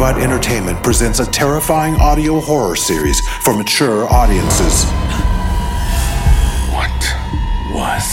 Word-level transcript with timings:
WonkyBot 0.00 0.22
Entertainment 0.22 0.82
presents 0.82 1.20
a 1.20 1.26
terrifying 1.26 1.94
audio 1.96 2.40
horror 2.40 2.74
series 2.74 3.20
for 3.44 3.54
mature 3.54 4.08
audiences. 4.10 4.84
What 6.72 6.88
was 7.68 8.08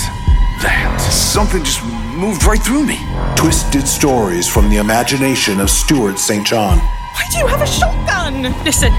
that? 0.59 0.99
Something 1.09 1.63
just 1.63 1.81
moved 1.85 2.43
right 2.43 2.61
through 2.61 2.85
me. 2.85 2.99
Twisted 3.37 3.87
stories 3.87 4.49
from 4.49 4.69
the 4.69 4.77
imagination 4.77 5.61
of 5.61 5.69
Stuart 5.69 6.19
St. 6.19 6.45
John. 6.45 6.77
Why 6.79 7.23
do 7.31 7.37
you 7.39 7.47
have 7.47 7.61
a 7.61 7.65
shotgun? 7.65 8.43
Listen, 8.65 8.91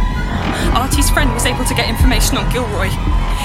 Artie's 0.72 1.10
friend 1.10 1.30
was 1.34 1.44
able 1.44 1.66
to 1.66 1.74
get 1.74 1.90
information 1.90 2.38
on 2.38 2.50
Gilroy. 2.50 2.88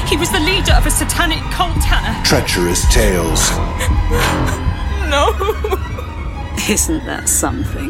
He 0.07 0.15
was 0.15 0.31
the 0.31 0.39
leader 0.39 0.71
of 0.71 0.85
a 0.85 0.91
satanic 0.91 1.43
cult, 1.51 1.83
Hannah. 1.83 2.15
Treacherous 2.23 2.87
tales. 2.93 3.51
No. 5.13 5.29
Isn't 6.67 7.05
that 7.05 7.29
something? 7.29 7.89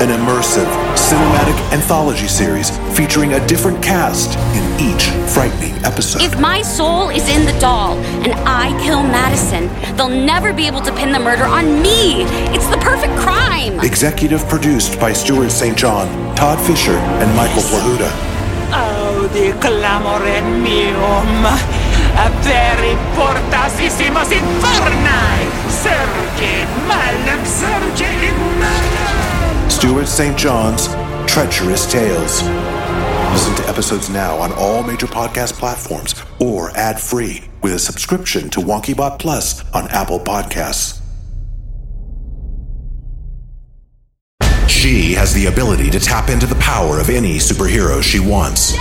An 0.00 0.08
immersive, 0.08 0.66
cinematic 0.94 1.72
anthology 1.72 2.26
series 2.26 2.70
featuring 2.96 3.34
a 3.34 3.46
different 3.46 3.82
cast 3.82 4.38
in 4.56 4.80
each 4.80 5.08
frightening 5.30 5.74
episode. 5.84 6.22
If 6.22 6.40
my 6.40 6.62
soul 6.62 7.10
is 7.10 7.28
in 7.28 7.44
the 7.44 7.58
doll 7.60 7.98
and 8.24 8.32
I 8.48 8.70
kill 8.82 9.02
Madison, 9.02 9.68
they'll 9.96 10.08
never 10.08 10.52
be 10.52 10.66
able 10.66 10.80
to 10.82 10.92
pin 10.94 11.12
the 11.12 11.18
murder 11.20 11.44
on 11.44 11.82
me. 11.82 12.22
It's 12.54 12.66
the 12.68 12.78
perfect 12.78 13.14
crime. 13.18 13.78
Executive 13.80 14.46
produced 14.48 14.98
by 14.98 15.12
Stuart 15.12 15.50
St. 15.50 15.76
John, 15.76 16.08
Todd 16.34 16.58
Fisher, 16.66 16.96
and 17.20 17.36
Michael 17.36 17.62
Plahuta. 17.62 18.10
Audi 18.72 19.52
oh, 19.52 19.58
clamorem 19.60 20.62
meum, 20.62 21.44
oh 21.44 21.79
aperi 21.79 21.79
portasissimos 21.79 21.79
in 28.22 28.36
malum. 28.60 29.70
Stuart 29.70 30.06
St. 30.06 30.36
John's 30.36 30.88
Treacherous 31.26 31.90
Tales. 31.90 32.42
Listen 33.32 33.54
to 33.54 33.66
episodes 33.66 34.10
now 34.10 34.36
on 34.36 34.52
all 34.52 34.82
major 34.82 35.06
podcast 35.06 35.54
platforms 35.54 36.14
or 36.38 36.70
ad 36.76 37.00
free 37.00 37.42
with 37.62 37.72
a 37.72 37.78
subscription 37.78 38.50
to 38.50 38.60
WonkyBot 38.60 39.18
Plus 39.18 39.64
on 39.72 39.88
Apple 39.88 40.20
Podcasts. 40.20 41.00
She 44.68 45.14
has 45.14 45.32
the 45.32 45.46
ability 45.46 45.88
to 45.88 45.98
tap 45.98 46.28
into 46.28 46.44
the 46.44 46.56
power 46.56 47.00
of 47.00 47.08
any 47.08 47.38
superhero 47.38 48.02
she 48.02 48.20
wants. 48.20 48.74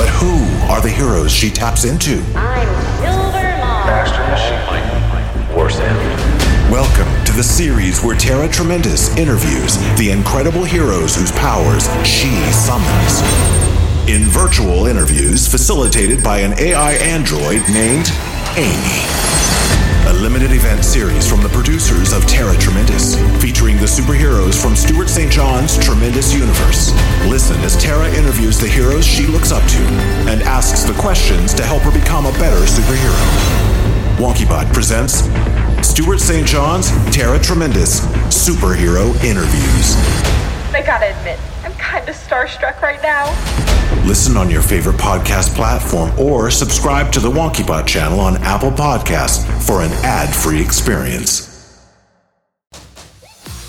But 0.00 0.08
who 0.08 0.42
are 0.72 0.80
the 0.80 0.88
heroes 0.88 1.30
she 1.30 1.50
taps 1.50 1.84
into? 1.84 2.22
I'm 2.34 2.66
Silver 3.02 3.36
Moon, 3.36 3.84
master 3.84 4.24
Machine. 4.32 5.54
Worse 5.54 5.78
enemy. 5.78 6.72
Welcome 6.72 7.22
to 7.26 7.32
the 7.32 7.42
series 7.42 8.02
where 8.02 8.16
Tara 8.16 8.48
Tremendous 8.48 9.14
interviews 9.18 9.76
the 9.98 10.08
incredible 10.10 10.64
heroes 10.64 11.16
whose 11.16 11.30
powers 11.32 11.84
she 12.06 12.30
summons. 12.50 13.20
In 14.08 14.22
virtual 14.22 14.86
interviews 14.86 15.46
facilitated 15.46 16.24
by 16.24 16.38
an 16.38 16.58
AI 16.58 16.92
android 16.92 17.60
named 17.68 18.10
Amy. 18.56 19.39
A 20.08 20.12
limited 20.12 20.52
event 20.52 20.84
series 20.84 21.28
from 21.28 21.42
the 21.42 21.48
producers 21.50 22.12
of 22.12 22.26
Tara 22.26 22.56
Tremendous, 22.56 23.14
featuring 23.40 23.76
the 23.76 23.86
superheroes 23.86 24.60
from 24.60 24.74
Stuart 24.74 25.08
St. 25.08 25.30
John's 25.30 25.78
Tremendous 25.78 26.32
Universe. 26.32 26.92
Listen 27.26 27.60
as 27.60 27.76
Tara 27.76 28.08
interviews 28.14 28.58
the 28.58 28.66
heroes 28.68 29.06
she 29.06 29.26
looks 29.26 29.52
up 29.52 29.62
to 29.70 29.78
and 30.28 30.42
asks 30.42 30.82
the 30.82 30.94
questions 30.94 31.54
to 31.54 31.62
help 31.64 31.82
her 31.82 31.92
become 31.92 32.26
a 32.26 32.32
better 32.32 32.64
superhero. 32.66 33.70
WonkyBot 34.18 34.72
presents 34.72 35.22
Stuart 35.86 36.18
St. 36.18 36.46
John's 36.46 36.90
Tara 37.14 37.38
Tremendous 37.38 38.00
Superhero 38.28 39.14
Interviews. 39.22 39.96
I 40.74 40.82
gotta 40.84 41.16
admit, 41.16 41.38
I'm 41.80 42.02
kinda 42.04 42.12
starstruck 42.12 42.80
right 42.82 43.02
now. 43.02 43.26
Listen 44.06 44.36
on 44.36 44.50
your 44.50 44.62
favorite 44.62 44.96
podcast 44.96 45.54
platform 45.54 46.10
or 46.18 46.50
subscribe 46.50 47.12
to 47.12 47.20
the 47.20 47.30
WonkyBot 47.30 47.86
channel 47.86 48.20
on 48.20 48.36
Apple 48.38 48.70
Podcasts 48.70 49.44
for 49.66 49.82
an 49.82 49.92
ad 50.04 50.34
free 50.34 50.60
experience. 50.60 51.46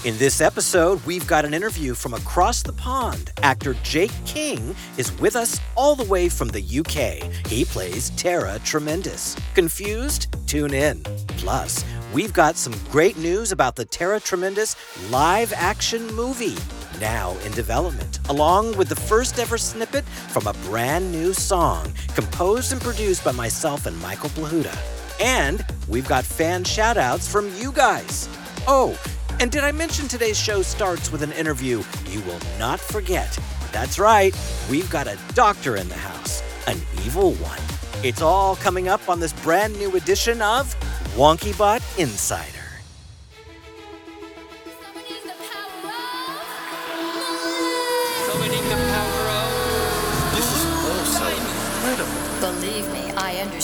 In 0.03 0.17
this 0.17 0.41
episode, 0.41 1.05
we've 1.05 1.27
got 1.27 1.45
an 1.45 1.53
interview 1.53 1.93
from 1.93 2.15
across 2.15 2.63
the 2.63 2.73
pond. 2.73 3.31
Actor 3.43 3.75
Jake 3.83 4.11
King 4.25 4.75
is 4.97 5.11
with 5.19 5.35
us 5.35 5.59
all 5.75 5.95
the 5.95 6.05
way 6.05 6.27
from 6.27 6.47
the 6.47 6.59
UK. 6.59 7.21
He 7.45 7.65
plays 7.65 8.09
Tara 8.11 8.59
Tremendous. 8.63 9.35
Confused? 9.53 10.35
Tune 10.47 10.73
in. 10.73 11.03
Plus, 11.37 11.85
we've 12.13 12.33
got 12.33 12.55
some 12.55 12.73
great 12.89 13.15
news 13.17 13.51
about 13.51 13.75
the 13.75 13.85
Tara 13.85 14.19
Tremendous 14.19 14.75
live 15.11 15.53
action 15.55 16.07
movie, 16.15 16.57
now 17.01 17.35
in 17.39 17.51
development, 17.51 18.19
along 18.29 18.77
with 18.77 18.87
the 18.87 18.95
first 18.95 19.39
ever 19.39 19.57
snippet 19.57 20.05
from 20.05 20.47
a 20.47 20.53
brand 20.69 21.11
new 21.11 21.33
song 21.33 21.91
composed 22.13 22.71
and 22.71 22.79
produced 22.79 23.25
by 23.25 23.31
myself 23.31 23.87
and 23.87 23.99
Michael 23.99 24.29
Plahuta. 24.29 24.77
And 25.19 25.65
we've 25.89 26.07
got 26.07 26.23
fan 26.23 26.63
shout 26.63 26.97
outs 26.97 27.29
from 27.29 27.53
you 27.55 27.71
guys. 27.73 28.29
Oh, 28.67 28.97
and 29.39 29.51
did 29.51 29.63
I 29.63 29.71
mention 29.71 30.07
today's 30.07 30.39
show 30.39 30.61
starts 30.61 31.11
with 31.11 31.23
an 31.23 31.31
interview 31.33 31.83
you 32.07 32.21
will 32.21 32.39
not 32.59 32.79
forget? 32.79 33.37
That's 33.71 33.97
right, 33.99 34.33
we've 34.69 34.89
got 34.89 35.07
a 35.07 35.17
doctor 35.33 35.75
in 35.77 35.89
the 35.89 35.95
house, 35.95 36.43
an 36.67 36.77
evil 37.03 37.33
one. 37.33 37.59
It's 38.03 38.21
all 38.21 38.55
coming 38.55 38.87
up 38.87 39.09
on 39.09 39.19
this 39.19 39.33
brand 39.33 39.77
new 39.77 39.95
edition 39.95 40.41
of 40.41 40.75
WonkyBot 41.15 41.99
Insider. 41.99 42.60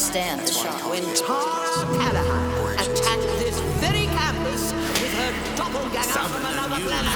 I 0.08 0.10
understand 0.10 0.48
the 0.48 0.54
shock. 0.54 0.90
When 0.90 1.04
Tara 1.16 1.84
Callahan 2.00 2.80
attacked 2.80 3.28
this 3.40 3.60
very 3.84 4.06
campus 4.06 4.72
with 4.72 5.14
her 5.20 5.32
doppelganger 5.58 6.24
from 6.32 6.46
another 6.46 6.80
planet. 6.80 7.12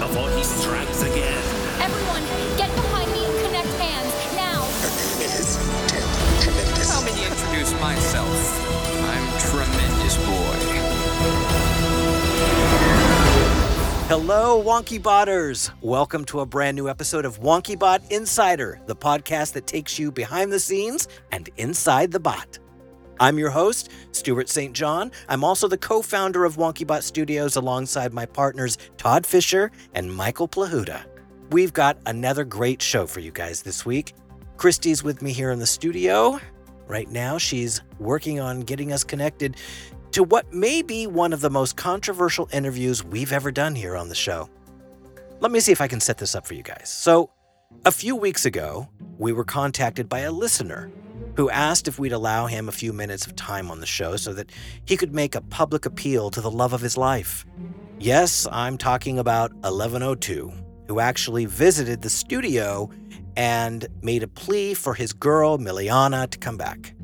Before 0.00 0.28
he 0.30 0.42
strikes 0.42 1.02
again. 1.02 1.38
Everyone, 1.78 2.24
get 2.58 2.74
behind 2.74 3.08
me 3.12 3.24
and 3.24 3.46
connect 3.46 3.68
hands 3.78 4.10
now. 4.34 4.66
Allow 6.82 7.02
me 7.06 7.12
to 7.12 7.30
introduce 7.30 7.72
myself. 7.80 8.34
I'm 9.06 9.38
Tremendous 9.38 10.16
Boy. 10.26 10.91
Hello, 14.14 14.62
WonkyBotters! 14.62 15.72
Welcome 15.80 16.26
to 16.26 16.40
a 16.40 16.46
brand 16.46 16.76
new 16.76 16.86
episode 16.86 17.24
of 17.24 17.40
Wonky 17.40 17.78
Bot 17.78 18.02
Insider, 18.10 18.78
the 18.84 18.94
podcast 18.94 19.54
that 19.54 19.66
takes 19.66 19.98
you 19.98 20.12
behind 20.12 20.52
the 20.52 20.60
scenes 20.60 21.08
and 21.30 21.48
inside 21.56 22.12
the 22.12 22.20
bot. 22.20 22.58
I'm 23.20 23.38
your 23.38 23.48
host, 23.48 23.90
Stuart 24.10 24.50
St. 24.50 24.74
John. 24.74 25.12
I'm 25.30 25.42
also 25.42 25.66
the 25.66 25.78
co 25.78 26.02
founder 26.02 26.44
of 26.44 26.56
WonkyBot 26.56 27.02
Studios 27.02 27.56
alongside 27.56 28.12
my 28.12 28.26
partners 28.26 28.76
Todd 28.98 29.24
Fisher 29.24 29.70
and 29.94 30.14
Michael 30.14 30.46
Plahuta. 30.46 31.06
We've 31.50 31.72
got 31.72 31.96
another 32.04 32.44
great 32.44 32.82
show 32.82 33.06
for 33.06 33.20
you 33.20 33.30
guys 33.30 33.62
this 33.62 33.86
week. 33.86 34.12
Christy's 34.58 35.02
with 35.02 35.22
me 35.22 35.32
here 35.32 35.52
in 35.52 35.58
the 35.58 35.64
studio. 35.64 36.38
Right 36.86 37.10
now, 37.10 37.38
she's 37.38 37.80
working 37.98 38.40
on 38.40 38.60
getting 38.60 38.92
us 38.92 39.04
connected 39.04 39.56
to 40.12 40.22
what 40.22 40.52
may 40.52 40.82
be 40.82 41.06
one 41.06 41.32
of 41.32 41.40
the 41.40 41.50
most 41.50 41.76
controversial 41.76 42.48
interviews 42.52 43.02
we've 43.02 43.32
ever 43.32 43.50
done 43.50 43.74
here 43.74 43.96
on 43.96 44.08
the 44.08 44.14
show. 44.14 44.48
Let 45.40 45.50
me 45.50 45.60
see 45.60 45.72
if 45.72 45.80
I 45.80 45.88
can 45.88 46.00
set 46.00 46.18
this 46.18 46.34
up 46.34 46.46
for 46.46 46.54
you 46.54 46.62
guys. 46.62 46.88
So, 46.88 47.30
a 47.86 47.90
few 47.90 48.14
weeks 48.14 48.44
ago, 48.44 48.88
we 49.18 49.32
were 49.32 49.44
contacted 49.44 50.08
by 50.08 50.20
a 50.20 50.30
listener 50.30 50.92
who 51.36 51.48
asked 51.48 51.88
if 51.88 51.98
we'd 51.98 52.12
allow 52.12 52.46
him 52.46 52.68
a 52.68 52.72
few 52.72 52.92
minutes 52.92 53.26
of 53.26 53.34
time 53.36 53.70
on 53.70 53.80
the 53.80 53.86
show 53.86 54.16
so 54.16 54.34
that 54.34 54.50
he 54.84 54.96
could 54.96 55.14
make 55.14 55.34
a 55.34 55.40
public 55.40 55.86
appeal 55.86 56.30
to 56.30 56.42
the 56.42 56.50
love 56.50 56.74
of 56.74 56.82
his 56.82 56.98
life. 56.98 57.46
Yes, 57.98 58.46
I'm 58.52 58.76
talking 58.76 59.18
about 59.18 59.52
1102, 59.62 60.52
who 60.88 61.00
actually 61.00 61.46
visited 61.46 62.02
the 62.02 62.10
studio 62.10 62.90
and 63.36 63.86
made 64.02 64.22
a 64.22 64.28
plea 64.28 64.74
for 64.74 64.92
his 64.92 65.14
girl, 65.14 65.56
Miliana, 65.56 66.28
to 66.28 66.38
come 66.38 66.58
back. 66.58 66.94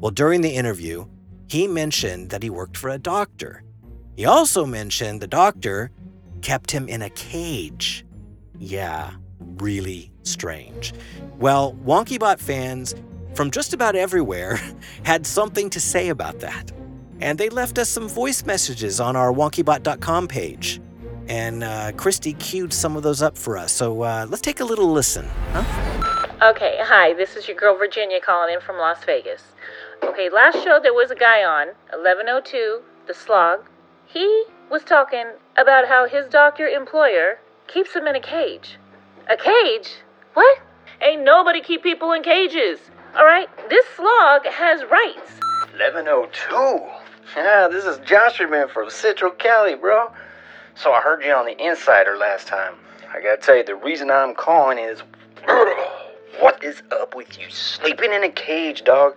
Well, 0.00 0.10
during 0.10 0.40
the 0.40 0.54
interview, 0.54 1.06
he 1.54 1.68
mentioned 1.68 2.30
that 2.30 2.42
he 2.42 2.50
worked 2.50 2.76
for 2.76 2.90
a 2.90 2.98
doctor. 2.98 3.62
He 4.16 4.24
also 4.24 4.66
mentioned 4.66 5.20
the 5.20 5.28
doctor 5.28 5.92
kept 6.42 6.72
him 6.72 6.88
in 6.88 7.00
a 7.00 7.10
cage. 7.10 8.04
Yeah, 8.58 9.12
really 9.38 10.10
strange. 10.24 10.92
Well, 11.38 11.74
WonkyBot 11.74 12.40
fans 12.40 12.96
from 13.34 13.52
just 13.52 13.72
about 13.72 13.94
everywhere 13.94 14.58
had 15.04 15.28
something 15.28 15.70
to 15.70 15.78
say 15.78 16.08
about 16.08 16.40
that. 16.40 16.72
And 17.20 17.38
they 17.38 17.50
left 17.50 17.78
us 17.78 17.88
some 17.88 18.08
voice 18.08 18.44
messages 18.44 18.98
on 18.98 19.14
our 19.14 19.32
wonkybot.com 19.32 20.26
page. 20.26 20.80
And 21.28 21.62
uh, 21.62 21.92
Christy 21.92 22.32
queued 22.32 22.72
some 22.72 22.96
of 22.96 23.04
those 23.04 23.22
up 23.22 23.38
for 23.38 23.56
us. 23.56 23.70
So 23.70 24.02
uh, 24.02 24.26
let's 24.28 24.42
take 24.42 24.58
a 24.58 24.64
little 24.64 24.90
listen. 24.90 25.28
Huh? 25.52 26.50
Okay, 26.50 26.78
hi, 26.80 27.14
this 27.14 27.36
is 27.36 27.46
your 27.46 27.56
girl 27.56 27.78
Virginia 27.78 28.18
calling 28.20 28.54
in 28.54 28.60
from 28.60 28.76
Las 28.76 29.04
Vegas. 29.04 29.53
Okay, 30.04 30.28
last 30.28 30.62
show 30.62 30.78
there 30.82 30.92
was 30.92 31.10
a 31.10 31.14
guy 31.14 31.42
on, 31.42 31.68
1102, 31.88 32.82
the 33.06 33.14
slog. 33.14 33.60
He 34.06 34.44
was 34.70 34.84
talking 34.84 35.24
about 35.56 35.88
how 35.88 36.06
his 36.06 36.26
doctor 36.28 36.66
employer 36.68 37.38
keeps 37.68 37.96
him 37.96 38.06
in 38.06 38.14
a 38.14 38.20
cage. 38.20 38.76
A 39.30 39.36
cage? 39.36 39.96
What? 40.34 40.58
Ain't 41.00 41.24
nobody 41.24 41.62
keep 41.62 41.82
people 41.82 42.12
in 42.12 42.22
cages. 42.22 42.80
All 43.16 43.24
right, 43.24 43.48
this 43.70 43.86
slog 43.96 44.44
has 44.46 44.82
rights. 44.90 45.40
1102. 45.72 46.82
Yeah, 47.34 47.68
this 47.68 47.86
is 47.86 47.96
Josherman 47.98 48.70
from 48.70 48.90
Central 48.90 49.30
Cali, 49.30 49.74
bro. 49.74 50.12
So 50.74 50.92
I 50.92 51.00
heard 51.00 51.24
you 51.24 51.32
on 51.32 51.46
the 51.46 51.56
Insider 51.58 52.18
last 52.18 52.46
time. 52.46 52.74
I 53.12 53.22
gotta 53.22 53.38
tell 53.38 53.56
you, 53.56 53.64
the 53.64 53.74
reason 53.74 54.10
I'm 54.10 54.34
calling 54.34 54.78
is. 54.78 55.02
What 56.40 56.64
is 56.64 56.82
up 56.90 57.14
with 57.14 57.38
you 57.38 57.48
sleeping 57.48 58.12
in 58.12 58.24
a 58.24 58.28
cage, 58.28 58.82
dog? 58.82 59.14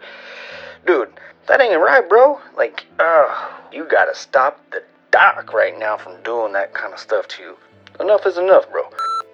Dude, 0.85 1.09
that 1.47 1.61
ain't 1.61 1.79
right, 1.79 2.07
bro. 2.07 2.39
Like, 2.55 2.85
uh, 2.99 3.49
you 3.71 3.85
gotta 3.89 4.15
stop 4.15 4.59
the 4.71 4.83
doc 5.11 5.53
right 5.53 5.77
now 5.77 5.97
from 5.97 6.21
doing 6.23 6.53
that 6.53 6.73
kind 6.73 6.93
of 6.93 6.99
stuff 6.99 7.27
to 7.29 7.43
you. 7.43 7.57
Enough 7.99 8.25
is 8.25 8.37
enough, 8.37 8.69
bro. 8.71 8.83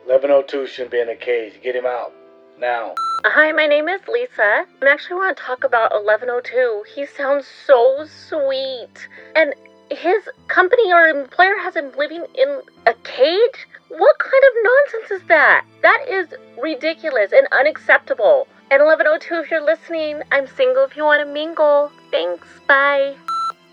1102 0.05 0.67
shouldn't 0.67 0.91
be 0.91 0.99
in 0.99 1.09
a 1.09 1.15
cage. 1.15 1.53
Get 1.61 1.75
him 1.75 1.85
out. 1.85 2.13
Now. 2.59 2.95
Hi, 3.25 3.51
my 3.51 3.67
name 3.67 3.87
is 3.87 4.01
Lisa. 4.07 4.65
I 4.81 4.87
actually 4.87 5.15
want 5.15 5.37
to 5.37 5.43
talk 5.43 5.63
about 5.63 5.91
1102. 5.91 6.83
He 6.93 7.05
sounds 7.05 7.47
so 7.65 8.05
sweet. 8.05 9.07
And 9.35 9.53
his 9.89 10.27
company 10.47 10.91
or 10.91 11.07
employer 11.07 11.57
has 11.59 11.75
him 11.75 11.91
living 11.97 12.25
in 12.35 12.61
a 12.85 12.93
cage? 13.03 13.67
What 13.89 14.17
kind 14.19 14.43
of 14.49 14.63
nonsense 14.63 15.21
is 15.21 15.27
that? 15.27 15.65
That 15.81 16.05
is 16.09 16.27
ridiculous 16.61 17.31
and 17.31 17.47
unacceptable. 17.51 18.47
And 18.71 18.83
1102, 18.83 19.35
if 19.35 19.51
you're 19.51 19.63
listening, 19.63 20.21
I'm 20.31 20.47
single 20.47 20.83
if 20.83 20.97
you 20.97 21.03
want 21.03 21.25
to 21.25 21.31
mingle. 21.31 21.91
Thanks. 22.09 22.47
Bye. 22.67 23.15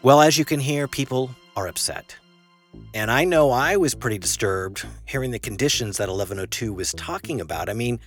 Well, 0.03 0.21
as 0.21 0.37
you 0.37 0.45
can 0.45 0.61
hear, 0.61 0.89
people 0.89 1.31
are 1.57 1.67
upset. 1.67 2.17
And 2.95 3.11
I 3.11 3.25
know 3.25 3.51
I 3.51 3.77
was 3.77 3.95
pretty 3.95 4.19
disturbed 4.19 4.87
hearing 5.07 5.31
the 5.31 5.39
conditions 5.39 5.97
that 5.97 6.09
1102 6.09 6.73
was 6.73 6.93
talking 6.93 7.41
about. 7.41 7.69
I 7.69 7.73
mean, 7.73 7.99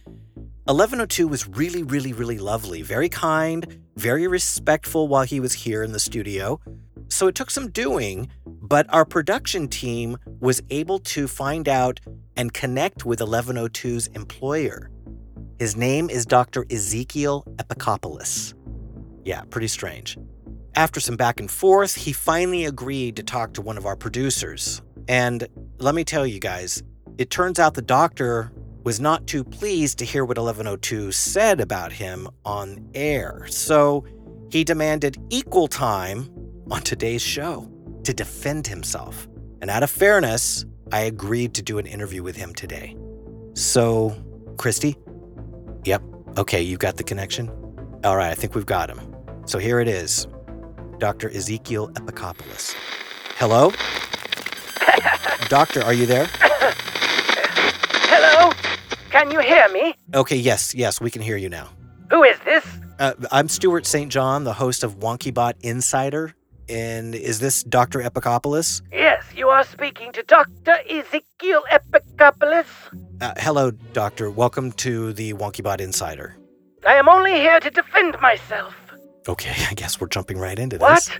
1102 0.65 1.27
was 1.27 1.47
really, 1.47 1.83
really, 1.83 2.13
really 2.13 2.37
lovely, 2.37 2.81
very 2.81 3.09
kind, 3.09 3.81
very 3.95 4.27
respectful 4.27 5.07
while 5.07 5.23
he 5.23 5.39
was 5.39 5.53
here 5.53 5.83
in 5.83 5.91
the 5.91 5.99
studio. 5.99 6.59
So 7.09 7.27
it 7.27 7.35
took 7.35 7.51
some 7.51 7.69
doing, 7.69 8.29
but 8.45 8.85
our 8.93 9.05
production 9.05 9.67
team 9.67 10.17
was 10.39 10.61
able 10.69 10.99
to 10.99 11.27
find 11.27 11.67
out 11.67 11.99
and 12.35 12.53
connect 12.53 13.05
with 13.05 13.19
1102's 13.19 14.07
employer. 14.07 14.89
His 15.63 15.77
name 15.77 16.09
is 16.09 16.25
Dr. 16.25 16.65
Ezekiel 16.69 17.45
Epikopoulos. 17.55 18.53
Yeah, 19.23 19.43
pretty 19.43 19.69
strange. 19.69 20.17
After 20.75 20.99
some 20.99 21.15
back 21.15 21.39
and 21.39 21.49
forth, 21.49 21.95
he 21.95 22.11
finally 22.11 22.65
agreed 22.65 23.15
to 23.15 23.23
talk 23.23 23.53
to 23.53 23.61
one 23.61 23.77
of 23.77 23.85
our 23.85 23.95
producers. 23.95 24.81
And 25.07 25.47
let 25.77 25.95
me 25.95 26.03
tell 26.03 26.27
you 26.27 26.41
guys, 26.41 26.83
it 27.17 27.29
turns 27.29 27.59
out 27.59 27.75
the 27.75 27.81
doctor 27.81 28.51
was 28.83 28.99
not 28.99 29.25
too 29.25 29.41
pleased 29.41 29.99
to 29.99 30.05
hear 30.05 30.25
what 30.25 30.37
1102 30.37 31.13
said 31.13 31.61
about 31.61 31.93
him 31.93 32.27
on 32.43 32.85
air. 32.93 33.47
So 33.47 34.03
he 34.51 34.65
demanded 34.65 35.15
equal 35.29 35.69
time 35.69 36.29
on 36.71 36.81
today's 36.81 37.21
show 37.21 37.71
to 38.03 38.13
defend 38.13 38.67
himself. 38.67 39.29
And 39.61 39.71
out 39.71 39.81
of 39.81 39.89
fairness, 39.89 40.65
I 40.91 41.03
agreed 41.03 41.53
to 41.53 41.61
do 41.61 41.77
an 41.77 41.85
interview 41.85 42.21
with 42.21 42.35
him 42.35 42.53
today. 42.53 42.97
So, 43.53 44.13
Christy? 44.57 44.97
Yep. 45.85 46.01
Okay, 46.37 46.61
you 46.61 46.77
got 46.77 46.97
the 46.97 47.03
connection? 47.03 47.49
All 48.03 48.15
right, 48.15 48.31
I 48.31 48.35
think 48.35 48.55
we've 48.55 48.65
got 48.65 48.89
him. 48.89 48.99
So 49.45 49.59
here 49.59 49.79
it 49.79 49.87
is 49.87 50.27
Dr. 50.99 51.29
Ezekiel 51.29 51.89
Epikopoulos. 51.89 52.73
Hello? 53.37 53.71
Doctor, 55.49 55.83
are 55.83 55.93
you 55.93 56.05
there? 56.05 56.27
Hello? 58.09 58.51
Can 59.09 59.31
you 59.31 59.39
hear 59.39 59.67
me? 59.69 59.95
Okay, 60.15 60.37
yes, 60.37 60.73
yes, 60.73 61.01
we 61.01 61.11
can 61.11 61.21
hear 61.21 61.37
you 61.37 61.49
now. 61.49 61.69
Who 62.09 62.23
is 62.23 62.37
this? 62.45 62.65
Uh, 62.99 63.13
I'm 63.31 63.49
Stuart 63.49 63.85
St. 63.85 64.11
John, 64.11 64.43
the 64.43 64.53
host 64.53 64.83
of 64.83 64.99
WonkyBot 64.99 65.53
Insider. 65.61 66.33
And 66.69 67.13
is 67.13 67.39
this 67.39 67.63
Dr. 67.63 67.99
Epikopoulos? 67.99 68.81
Yes, 68.91 69.23
you 69.35 69.49
are 69.49 69.63
speaking 69.65 70.11
to 70.13 70.23
Dr. 70.23 70.77
Ezekiel 70.89 71.61
Epikopoulos. 71.71 72.65
Uh, 73.21 73.33
hello, 73.37 73.71
Doctor. 73.71 74.31
Welcome 74.31 74.71
to 74.73 75.11
the 75.13 75.33
WonkyBot 75.33 75.81
Insider. 75.81 76.37
I 76.87 76.95
am 76.95 77.09
only 77.09 77.33
here 77.33 77.59
to 77.59 77.69
defend 77.69 78.19
myself. 78.21 78.73
Okay, 79.27 79.53
I 79.69 79.73
guess 79.73 79.99
we're 79.99 80.07
jumping 80.07 80.37
right 80.37 80.57
into 80.57 80.77
What? 80.77 80.95
this. 80.95 81.09
What? 81.09 81.19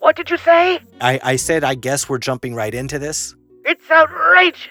What 0.00 0.16
did 0.16 0.30
you 0.30 0.36
say? 0.38 0.78
I, 1.00 1.18
I 1.24 1.36
said, 1.36 1.64
I 1.64 1.74
guess 1.74 2.08
we're 2.08 2.18
jumping 2.18 2.54
right 2.54 2.72
into 2.72 3.00
this. 3.00 3.34
It's 3.64 3.90
outrageous. 3.90 4.68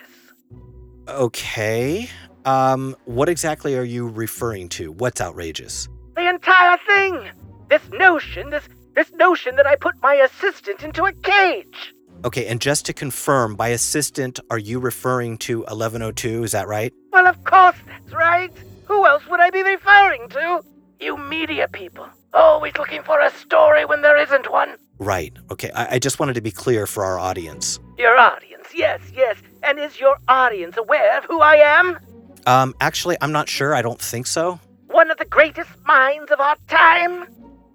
Okay. 1.09 2.09
Um, 2.45 2.95
what 3.05 3.27
exactly 3.27 3.77
are 3.77 3.83
you 3.83 4.07
referring 4.07 4.69
to? 4.69 4.91
What's 4.93 5.19
outrageous? 5.19 5.89
The 6.15 6.29
entire 6.29 6.77
thing. 6.87 7.27
This 7.69 7.81
notion, 7.91 8.49
this 8.51 8.63
this 8.97 9.13
notion 9.13 9.55
that 9.55 9.67
I 9.67 9.75
put 9.75 9.93
my 10.01 10.15
assistant 10.15 10.81
into 10.81 11.05
a 11.05 11.13
cage. 11.13 11.93
Okay, 12.25 12.47
and 12.47 12.59
just 12.59 12.83
to 12.87 12.93
confirm, 12.93 13.55
by 13.55 13.67
assistant, 13.69 14.39
are 14.49 14.57
you 14.57 14.79
referring 14.79 15.37
to 15.39 15.59
1102? 15.59 16.43
Is 16.43 16.51
that 16.53 16.67
right? 16.67 16.91
Well, 17.11 17.27
of 17.27 17.43
course 17.43 17.75
that's 17.85 18.11
right. 18.11 18.51
Who 18.85 19.05
else 19.05 19.21
would 19.27 19.39
I 19.39 19.51
be 19.51 19.61
referring 19.61 20.27
to? 20.29 20.63
You 20.99 21.15
media 21.15 21.67
people, 21.67 22.07
always 22.33 22.75
looking 22.79 23.03
for 23.03 23.19
a 23.19 23.29
story 23.29 23.85
when 23.85 24.01
there 24.01 24.17
isn't 24.17 24.51
one. 24.51 24.77
Right. 24.97 25.31
Okay, 25.51 25.69
I, 25.75 25.95
I 25.95 25.99
just 25.99 26.19
wanted 26.19 26.33
to 26.33 26.41
be 26.41 26.49
clear 26.49 26.87
for 26.87 27.05
our 27.05 27.19
audience. 27.19 27.79
Your 27.99 28.17
audience, 28.17 28.69
yes, 28.73 28.99
yes. 29.13 29.37
And 29.61 29.77
is 29.77 29.99
your 29.99 30.17
audience 30.27 30.75
aware 30.75 31.19
of 31.19 31.25
who 31.25 31.39
I 31.39 31.57
am? 31.57 31.99
Um, 32.47 32.73
actually, 32.81 33.15
I'm 33.21 33.31
not 33.31 33.47
sure. 33.47 33.75
I 33.75 33.83
don't 33.83 34.01
think 34.01 34.25
so. 34.25 34.59
One 34.87 35.11
of 35.11 35.19
the 35.19 35.25
greatest 35.25 35.69
minds 35.85 36.31
of 36.31 36.39
our 36.39 36.55
time? 36.67 37.27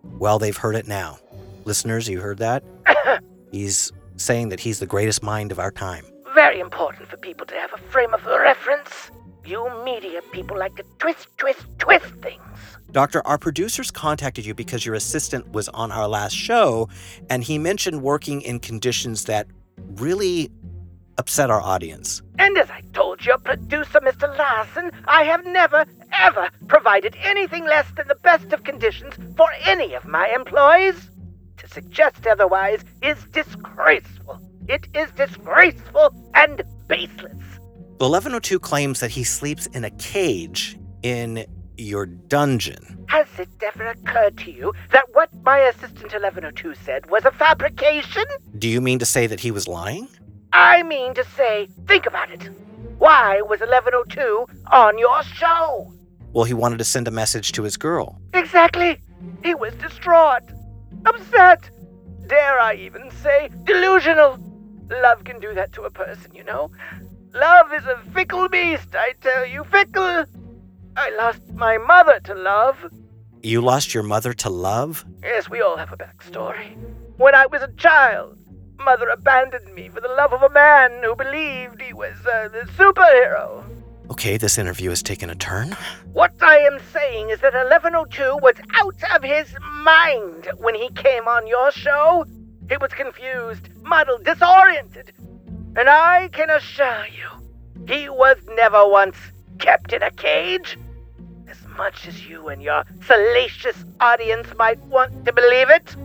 Well, 0.05 0.39
they've 0.39 0.57
heard 0.57 0.77
it 0.77 0.87
now. 0.87 1.19
Listeners, 1.65 2.09
you 2.09 2.21
heard 2.21 2.39
that? 2.39 2.63
he's 3.51 3.93
saying 4.17 4.51
that 4.51 4.61
he's 4.61 4.79
the 4.79 4.87
greatest 4.87 5.23
mind 5.23 5.53
of 5.53 5.59
our 5.59 5.71
time. 5.71 6.05
Very 6.35 6.61
important 6.61 7.09
for 7.09 7.17
people 7.17 7.47
to 7.47 7.55
have 7.55 7.73
a 7.73 7.79
frame 7.79 8.15
of 8.15 8.25
reference. 8.25 9.11
You 9.45 9.69
media 9.85 10.21
people 10.31 10.57
like 10.57 10.77
to 10.77 10.85
twist, 10.99 11.29
twist, 11.37 11.67
twist 11.79 12.07
things. 12.23 12.43
Doctor, 12.93 13.27
our 13.27 13.39
producers 13.39 13.91
contacted 13.91 14.47
you 14.47 14.55
because 14.55 14.87
your 14.87 14.95
assistant 14.95 15.51
was 15.53 15.69
on 15.71 15.91
our 15.91 16.07
last 16.07 16.37
show, 16.37 16.89
and 17.29 17.43
he 17.43 17.59
mentioned 17.59 18.03
working 18.03 18.43
in 18.43 18.61
conditions 18.61 19.25
that 19.25 19.47
really 19.95 20.51
upset 21.19 21.51
our 21.51 21.61
audience. 21.61 22.23
And 22.39 22.57
as 22.59 22.71
I 22.71 22.83
told 22.93 23.25
your 23.25 23.39
producer, 23.39 24.01
Mr. 24.01 24.37
Larson, 24.37 24.91
I 25.07 25.25
have 25.25 25.45
never, 25.45 25.85
ever 26.13 26.49
provided 26.69 27.17
anything 27.23 27.65
less 27.65 27.87
than 27.97 28.09
the 28.09 28.17
best 28.17 28.53
of 28.53 28.65
conditions 28.65 29.15
for 29.37 29.49
any 29.65 29.95
of 29.95 30.05
my 30.07 30.29
employees. 30.29 31.11
To 31.59 31.69
suggest 31.69 32.27
otherwise 32.27 32.83
is 33.03 33.23
disgraceful. 33.33 34.41
It 34.69 34.89
is 34.95 35.11
disgraceful 35.13 36.31
and 36.35 36.63
baseless. 36.89 37.37
1102 37.99 38.59
claims 38.59 39.01
that 39.01 39.13
he 39.13 39.23
sleeps 39.23 39.67
in 39.67 39.85
a 39.85 39.91
cage 39.91 40.77
in 41.03 41.45
your 41.77 42.07
dungeon. 42.07 43.05
Has 43.09 43.27
it 43.39 43.49
ever 43.63 43.87
occurred 43.89 44.39
to 44.39 44.51
you 44.51 44.73
that 44.91 45.05
what 45.13 45.31
my 45.45 45.59
assistant 45.59 46.13
1102 46.13 46.75
said 46.85 47.09
was 47.11 47.25
a 47.25 47.31
fabrication? 47.31 48.25
Do 48.59 48.69
you 48.69 48.81
mean 48.81 48.99
to 48.99 49.07
say 49.07 49.27
that 49.27 49.41
he 49.41 49.51
was 49.51 49.69
lying? 49.69 50.09
I 50.53 50.83
mean 50.83 51.15
to 51.15 51.25
say, 51.25 51.69
think 51.87 52.07
about 52.07 52.31
it. 52.31 52.49
Why 52.99 53.41
was 53.43 53.61
1102 53.61 54.47
on 54.71 54.99
your 54.99 55.23
show? 55.23 55.93
Well, 56.33 56.45
he 56.45 56.55
wanted 56.55 56.79
to 56.79 56.85
send 56.85 57.09
a 57.09 57.11
message 57.11 57.53
to 57.53 57.63
his 57.63 57.77
girl. 57.77 58.21
Exactly. 58.35 59.01
He 59.43 59.55
was 59.55 59.75
distraught, 59.75 60.43
upset, 61.07 61.69
dare 62.27 62.61
I 62.61 62.75
even 62.75 63.11
say, 63.23 63.51
delusional. 63.65 64.39
Love 64.91 65.25
can 65.25 65.41
do 65.41 65.55
that 65.55 65.73
to 65.73 65.83
a 65.83 65.91
person, 65.91 66.35
you 66.35 66.45
know. 66.45 66.71
Love 67.35 67.73
is 67.73 67.85
a 67.87 67.97
fickle 68.13 68.49
beast, 68.49 68.89
I 68.95 69.15
tell 69.21 69.47
you, 69.47 69.65
fickle. 69.65 70.25
I 70.97 71.11
lost 71.17 71.41
my 71.55 71.79
mother 71.79 72.21
to 72.25 72.35
love. 72.35 72.77
You 73.43 73.61
lost 73.63 73.95
your 73.95 74.03
mother 74.03 74.35
to 74.35 74.51
love? 74.51 75.05
Yes, 75.23 75.49
we 75.49 75.61
all 75.61 75.77
have 75.77 75.93
a 75.93 75.97
backstory. 75.97 76.77
When 77.17 77.35
I 77.35 77.47
was 77.47 77.63
a 77.63 77.73
child, 77.73 78.39
mother 78.85 79.09
abandoned 79.09 79.73
me 79.75 79.89
for 79.89 80.01
the 80.01 80.09
love 80.09 80.33
of 80.33 80.43
a 80.43 80.51
man 80.51 81.03
who 81.03 81.15
believed 81.15 81.81
he 81.81 81.93
was 81.93 82.15
uh, 82.27 82.49
the 82.49 82.67
superhero. 82.77 83.65
Okay, 84.11 84.37
this 84.37 84.59
interview 84.59 84.91
has 84.91 85.03
taken 85.03 85.31
a 85.31 85.35
turn. 85.35 85.77
What 86.13 86.33
I 86.43 86.59
am 86.59 86.79
saying 86.93 87.31
is 87.31 87.41
that 87.41 87.55
1102 87.55 88.39
was 88.43 88.57
out 88.75 88.97
of 89.15 89.23
his 89.23 89.55
mind 89.83 90.49
when 90.59 90.75
he 90.75 90.91
came 90.91 91.27
on 91.27 91.47
your 91.47 91.71
show. 91.73 92.27
He 92.69 92.77
was 92.77 92.93
confused, 92.93 93.69
muddled, 93.83 94.25
disoriented. 94.25 95.13
And 95.77 95.89
I 95.89 96.29
can 96.33 96.51
assure 96.51 97.07
you, 97.07 97.87
he 97.89 98.09
was 98.11 98.37
never 98.57 98.87
once 98.87 99.17
kept 99.59 99.93
in 99.93 100.03
a 100.03 100.11
cage. 100.11 100.79
As 101.49 101.57
much 101.77 102.07
as 102.07 102.27
you 102.29 102.49
and 102.49 102.63
your 102.63 102.85
salacious 103.07 103.85
audience 104.01 104.49
might 104.59 104.81
want 104.81 105.25
to 105.25 105.33
believe 105.33 105.71
it. 105.71 105.97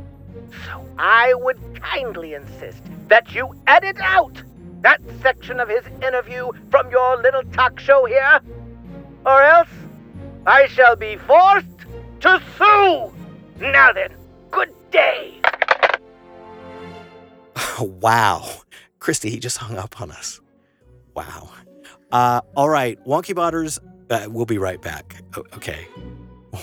So 0.66 0.87
I 0.98 1.34
would 1.34 1.58
kindly 1.82 2.34
insist 2.34 2.84
that 3.08 3.34
you 3.34 3.54
edit 3.68 3.98
out 4.00 4.42
that 4.82 5.02
section 5.22 5.60
of 5.60 5.70
his 5.70 5.86
interview 6.02 6.52
from 6.70 6.90
your 6.92 7.18
little 7.18 7.44
talk 7.52 7.80
show 7.80 8.06
here, 8.06 8.40
or 9.26 9.42
else 9.44 9.70
I 10.46 10.68
shall 10.68 10.96
be 10.96 11.18
forced 11.18 11.68
to 12.22 12.42
sue. 12.58 13.14
Now 13.60 13.92
then, 13.92 14.14
good 14.52 14.74
day. 14.92 15.40
wow. 17.80 18.48
Christy, 19.00 19.30
he 19.30 19.40
just 19.40 19.58
hung 19.58 19.78
up 19.78 20.02
on 20.02 20.12
us. 20.12 20.40
Wow. 21.14 21.50
Uh, 22.12 22.42
all 22.56 22.70
right, 22.70 23.04
Wonky 23.06 23.36
Botters, 23.36 23.80
uh, 24.10 24.28
we'll 24.30 24.46
be 24.46 24.58
right 24.58 24.82
back. 24.82 25.22
O- 25.36 25.46
okay. 25.56 25.88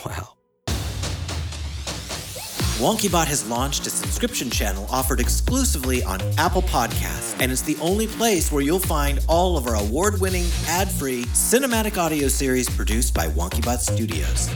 Wow. 0.05 0.34
WonkyBot 2.79 3.29
has 3.29 3.49
launched 3.49 3.87
a 3.87 3.91
subscription 3.91 4.51
channel 4.51 4.89
offered 4.91 5.21
exclusively 5.21 6.03
on 6.03 6.21
Apple 6.37 6.63
Podcasts, 6.63 7.37
and 7.39 7.53
it's 7.53 7.63
the 7.63 7.77
only 7.81 8.09
place 8.09 8.51
where 8.51 8.63
you'll 8.63 8.81
find 8.81 9.21
all 9.29 9.57
of 9.57 9.69
our 9.69 9.77
award 9.77 10.21
winning, 10.21 10.47
ad 10.67 10.91
free 10.91 11.23
cinematic 11.27 11.97
audio 11.97 12.27
series 12.27 12.69
produced 12.69 13.15
by 13.15 13.29
WonkyBot 13.29 13.79
Studios. 13.79 14.49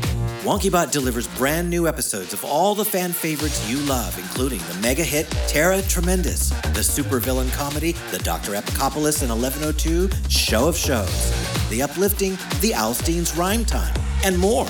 WonkyBot 0.42 0.90
delivers 0.90 1.28
brand 1.28 1.70
new 1.70 1.86
episodes 1.86 2.32
of 2.32 2.44
all 2.44 2.74
the 2.74 2.84
fan 2.84 3.12
favorites 3.12 3.70
you 3.70 3.78
love, 3.82 4.18
including 4.18 4.58
the 4.66 4.74
mega 4.82 5.04
hit 5.04 5.30
Tara 5.46 5.80
Tremendous, 5.82 6.50
the 6.50 6.80
supervillain 6.80 7.52
comedy 7.52 7.92
The 8.10 8.18
Dr. 8.18 8.54
Epicopoulos 8.54 9.22
and 9.22 9.30
1102 9.30 10.10
Show 10.28 10.66
of 10.66 10.76
Shows, 10.76 11.70
the 11.70 11.82
uplifting 11.82 12.32
The 12.60 12.72
Alstein's 12.74 13.36
Rhyme 13.36 13.64
Time, 13.64 13.94
and 14.24 14.36
more. 14.36 14.66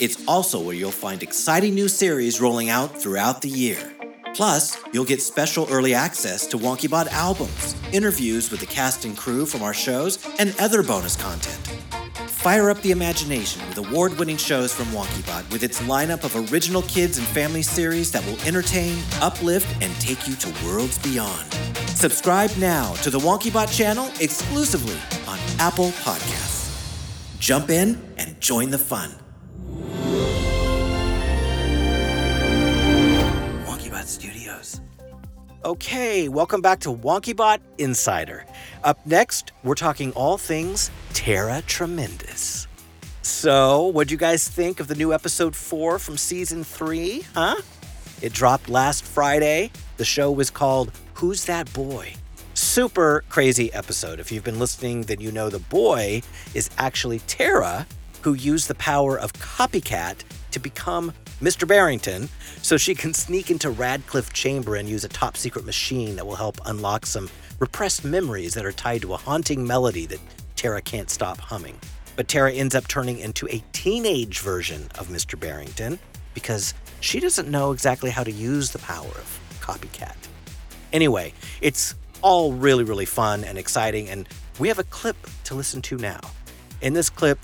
It's 0.00 0.26
also 0.26 0.58
where 0.58 0.74
you'll 0.74 0.92
find 0.92 1.22
exciting 1.22 1.74
new 1.74 1.86
series 1.86 2.40
rolling 2.40 2.70
out 2.70 2.98
throughout 2.98 3.42
the 3.42 3.50
year. 3.50 3.92
Plus, 4.34 4.78
you'll 4.94 5.04
get 5.04 5.20
special 5.20 5.68
early 5.70 5.92
access 5.92 6.46
to 6.46 6.56
WonkyBot 6.56 7.08
albums, 7.08 7.76
interviews 7.92 8.50
with 8.50 8.60
the 8.60 8.66
cast 8.66 9.04
and 9.04 9.14
crew 9.14 9.44
from 9.44 9.62
our 9.62 9.74
shows, 9.74 10.18
and 10.38 10.58
other 10.58 10.82
bonus 10.82 11.16
content. 11.16 11.66
Fire 12.30 12.70
up 12.70 12.80
the 12.80 12.92
imagination 12.92 13.60
with 13.68 13.76
award 13.76 14.18
winning 14.18 14.38
shows 14.38 14.72
from 14.72 14.86
WonkyBot 14.86 15.52
with 15.52 15.62
its 15.62 15.82
lineup 15.82 16.24
of 16.24 16.50
original 16.50 16.80
kids 16.82 17.18
and 17.18 17.26
family 17.26 17.60
series 17.60 18.10
that 18.12 18.24
will 18.24 18.40
entertain, 18.46 18.96
uplift, 19.20 19.68
and 19.82 19.94
take 19.96 20.26
you 20.26 20.34
to 20.36 20.64
worlds 20.64 20.98
beyond. 21.00 21.52
Subscribe 21.88 22.56
now 22.56 22.94
to 23.02 23.10
the 23.10 23.18
WonkyBot 23.18 23.76
channel 23.76 24.06
exclusively 24.18 24.96
on 25.28 25.38
Apple 25.58 25.90
Podcasts. 26.00 26.70
Jump 27.38 27.68
in 27.68 28.00
and 28.16 28.40
join 28.40 28.70
the 28.70 28.78
fun. 28.78 29.14
Studios. 34.10 34.80
Okay, 35.64 36.28
welcome 36.28 36.60
back 36.60 36.80
to 36.80 36.88
WonkyBot 36.88 37.60
Insider. 37.78 38.44
Up 38.82 38.98
next, 39.06 39.52
we're 39.62 39.74
talking 39.74 40.10
all 40.12 40.36
things 40.36 40.90
Tara 41.12 41.62
Tremendous. 41.66 42.66
So, 43.22 43.86
what'd 43.86 44.10
you 44.10 44.16
guys 44.16 44.48
think 44.48 44.80
of 44.80 44.88
the 44.88 44.96
new 44.96 45.12
episode 45.12 45.54
four 45.54 46.00
from 46.00 46.16
season 46.16 46.64
three? 46.64 47.24
Huh? 47.34 47.56
It 48.20 48.32
dropped 48.32 48.68
last 48.68 49.04
Friday. 49.04 49.70
The 49.96 50.04
show 50.04 50.32
was 50.32 50.50
called 50.50 50.90
Who's 51.14 51.44
That 51.44 51.72
Boy? 51.72 52.14
Super 52.54 53.22
crazy 53.28 53.72
episode. 53.72 54.18
If 54.18 54.32
you've 54.32 54.44
been 54.44 54.58
listening, 54.58 55.02
then 55.02 55.20
you 55.20 55.30
know 55.30 55.50
the 55.50 55.60
boy 55.60 56.22
is 56.52 56.68
actually 56.78 57.20
Tara, 57.20 57.86
who 58.22 58.34
used 58.34 58.66
the 58.66 58.74
power 58.74 59.16
of 59.16 59.32
Copycat 59.34 60.24
to 60.50 60.58
become 60.58 61.12
Mr. 61.40 61.66
Barrington 61.66 62.28
so 62.62 62.76
she 62.76 62.94
can 62.94 63.14
sneak 63.14 63.50
into 63.50 63.70
Radcliffe 63.70 64.32
Chamber 64.32 64.76
and 64.76 64.88
use 64.88 65.04
a 65.04 65.08
top 65.08 65.36
secret 65.36 65.64
machine 65.64 66.16
that 66.16 66.26
will 66.26 66.36
help 66.36 66.60
unlock 66.66 67.06
some 67.06 67.30
repressed 67.58 68.04
memories 68.04 68.54
that 68.54 68.66
are 68.66 68.72
tied 68.72 69.02
to 69.02 69.14
a 69.14 69.16
haunting 69.16 69.66
melody 69.66 70.06
that 70.06 70.20
Tara 70.56 70.82
can't 70.82 71.08
stop 71.08 71.38
humming. 71.38 71.78
But 72.16 72.28
Tara 72.28 72.52
ends 72.52 72.74
up 72.74 72.86
turning 72.88 73.18
into 73.18 73.46
a 73.48 73.62
teenage 73.72 74.40
version 74.40 74.88
of 74.98 75.08
Mr. 75.08 75.38
Barrington 75.38 75.98
because 76.34 76.74
she 77.00 77.20
doesn't 77.20 77.48
know 77.48 77.72
exactly 77.72 78.10
how 78.10 78.22
to 78.24 78.30
use 78.30 78.70
the 78.70 78.78
power 78.78 79.06
of 79.06 79.40
Copycat. 79.60 80.16
Anyway, 80.92 81.32
it's 81.62 81.94
all 82.20 82.52
really, 82.52 82.84
really 82.84 83.06
fun 83.06 83.44
and 83.44 83.56
exciting, 83.56 84.08
and 84.10 84.28
we 84.58 84.68
have 84.68 84.78
a 84.78 84.84
clip 84.84 85.16
to 85.44 85.54
listen 85.54 85.80
to 85.82 85.96
now. 85.96 86.20
In 86.82 86.92
this 86.92 87.08
clip, 87.08 87.38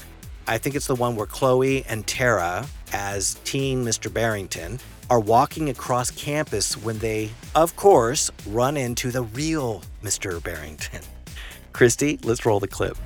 I 0.47 0.59
think 0.59 0.75
it's 0.75 0.87
the 0.87 0.95
one 0.95 1.17
where 1.17 1.27
Chloe 1.27 1.85
and 1.87 2.07
Tara, 2.07 2.67
as 2.93 3.35
teen 3.45 3.85
Mr. 3.85 4.13
Barrington, 4.13 4.79
are 5.09 5.21
walking 5.21 5.71
across 5.71 6.11
campus 6.11 6.77
when 6.77 6.99
they, 6.99 7.31
of 7.55 7.77
course, 7.77 8.31
run 8.49 8.77
into 8.77 9.11
the 9.11 9.23
real 9.23 9.83
Mr. 10.03 10.43
Barrington. 10.43 11.01
Christy, 11.73 12.19
let's 12.25 12.45
roll 12.45 12.61
the 12.61 12.69
clip. 12.69 12.97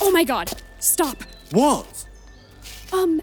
Oh 0.00 0.10
my 0.12 0.24
god, 0.24 0.52
stop. 0.78 1.22
What? 1.50 2.06
Um, 2.92 3.20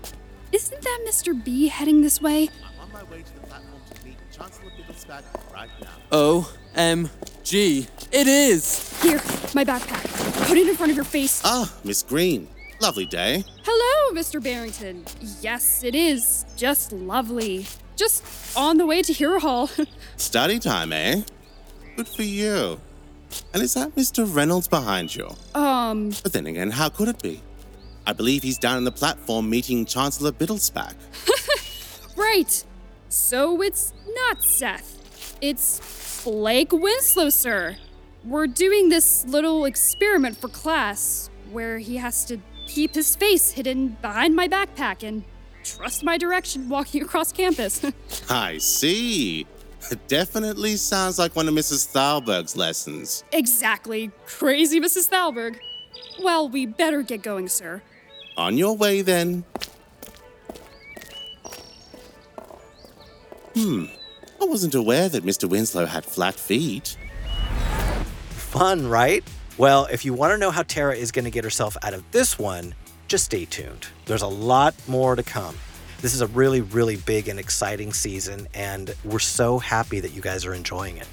isn't 0.52 0.82
that 0.82 1.06
Mr. 1.08 1.44
B 1.44 1.68
heading 1.68 2.02
this 2.02 2.22
way? 2.22 2.50
I'm 2.64 2.82
on 2.82 2.92
my 2.92 3.04
way 3.04 3.24
to 3.24 3.34
the 3.34 3.48
platform 3.48 3.82
to 3.96 4.06
meet 4.06 4.18
Chancellor 4.32 4.70
Bigglesback 4.78 5.24
right 5.54 5.70
now. 5.82 5.90
O 6.12 6.54
M 6.76 7.10
G. 7.44 7.88
It 8.12 8.28
is! 8.28 9.02
Here, 9.02 9.22
my 9.56 9.64
backpack. 9.64 10.48
Put 10.48 10.58
it 10.58 10.68
in 10.68 10.76
front 10.76 10.92
of 10.92 10.96
your 10.96 11.06
face. 11.06 11.42
Ah, 11.46 11.74
Miss 11.84 12.04
Green. 12.04 12.48
Lovely 12.82 13.06
day. 13.06 13.44
Hello, 13.64 14.20
Mr. 14.20 14.42
Barrington. 14.42 15.06
Yes, 15.40 15.84
it 15.84 15.94
is. 15.94 16.46
Just 16.58 16.92
lovely. 16.92 17.68
Just 17.96 18.24
on 18.58 18.78
the 18.78 18.86
way 18.88 19.04
to 19.04 19.14
Hero 19.14 19.40
Hall. 19.40 19.70
Study 20.18 20.58
time, 20.58 20.92
eh? 20.92 21.22
Good 21.96 22.08
for 22.08 22.24
you. 22.24 22.80
And 23.54 23.62
is 23.62 23.76
that 23.76 23.96
Mr. 23.96 24.26
Reynolds 24.28 24.68
behind 24.68 25.16
you? 25.16 25.30
um, 25.54 26.10
But 26.24 26.34
then 26.34 26.48
again, 26.48 26.72
how 26.72 26.90
could 26.90 27.08
it 27.08 27.22
be? 27.22 27.42
I 28.08 28.14
believe 28.14 28.42
he's 28.42 28.58
down 28.58 28.78
on 28.78 28.84
the 28.84 28.92
platform 28.92 29.48
meeting 29.50 29.86
Chancellor 29.86 30.32
Biddlesback. 30.32 30.96
right. 32.18 32.64
So 33.10 33.62
it's 33.62 33.94
not 34.16 34.44
Seth. 34.44 35.38
It's 35.40 36.24
Blake 36.24 36.72
Winslow, 36.74 37.30
sir. 37.30 37.78
We're 38.26 38.48
doing 38.48 38.90
this 38.90 39.24
little 39.26 39.66
experiment 39.66 40.38
for 40.38 40.48
class 40.48 41.30
where 41.52 41.78
he 41.78 41.98
has 41.98 42.26
to 42.26 42.40
keep 42.68 42.96
his 42.96 43.16
face 43.16 43.52
hidden 43.52 43.98
behind 44.02 44.36
my 44.36 44.48
backpack 44.48 45.04
and 45.08 45.24
trust 45.64 46.04
my 46.04 46.18
direction 46.18 46.70
walking 46.70 47.04
across 47.04 47.32
campus. 47.32 47.86
I 48.30 48.58
see. 48.58 49.46
It 49.92 50.08
definitely 50.08 50.76
sounds 50.78 51.18
like 51.20 51.36
one 51.36 51.48
of 51.48 51.54
Mrs. 51.54 51.88
Thalberg's 51.88 52.56
lessons. 52.56 53.24
exactly. 53.32 54.12
Crazy 54.26 54.80
Mrs. 54.80 55.08
Thalberg. 55.08 55.60
Well, 56.22 56.48
we 56.50 56.66
better 56.66 57.02
get 57.02 57.24
going, 57.24 57.48
sir. 57.50 57.82
On 58.38 58.58
your 58.58 58.78
way 58.78 59.02
then. 59.02 59.44
Hmm. 63.56 63.86
I 64.42 64.46
wasn't 64.46 64.76
aware 64.76 65.10
that 65.10 65.24
Mr. 65.24 65.48
Winslow 65.50 65.86
had 65.86 66.06
flat 66.06 66.36
feet. 66.36 66.98
Fun, 68.30 68.88
right? 68.88 69.24
Well, 69.62 69.86
if 69.92 70.06
you 70.06 70.16
want 70.16 70.32
to 70.32 70.40
know 70.40 70.50
how 70.50 70.64
Tara 70.64 70.96
is 70.96 71.12
going 71.12 71.26
to 71.26 71.30
get 71.30 71.44
herself 71.44 71.78
out 71.84 71.94
of 71.94 72.04
this 72.10 72.40
one, 72.40 72.74
just 73.08 73.26
stay 73.26 73.46
tuned. 73.46 73.86
There's 74.08 74.24
a 74.24 74.28
lot 74.28 74.74
more 74.88 75.16
to 75.16 75.22
come. 75.22 75.56
This 76.02 76.16
is 76.16 76.22
a 76.22 76.26
really, 76.26 76.62
really 76.62 76.96
big 76.96 77.28
and 77.28 77.40
exciting 77.40 77.94
season, 77.94 78.48
and 78.56 78.96
we're 79.06 79.20
so 79.20 79.60
happy 79.60 80.00
that 80.00 80.14
you 80.14 80.20
guys 80.24 80.48
are 80.48 80.56
enjoying 80.56 80.98
it. 80.98 81.08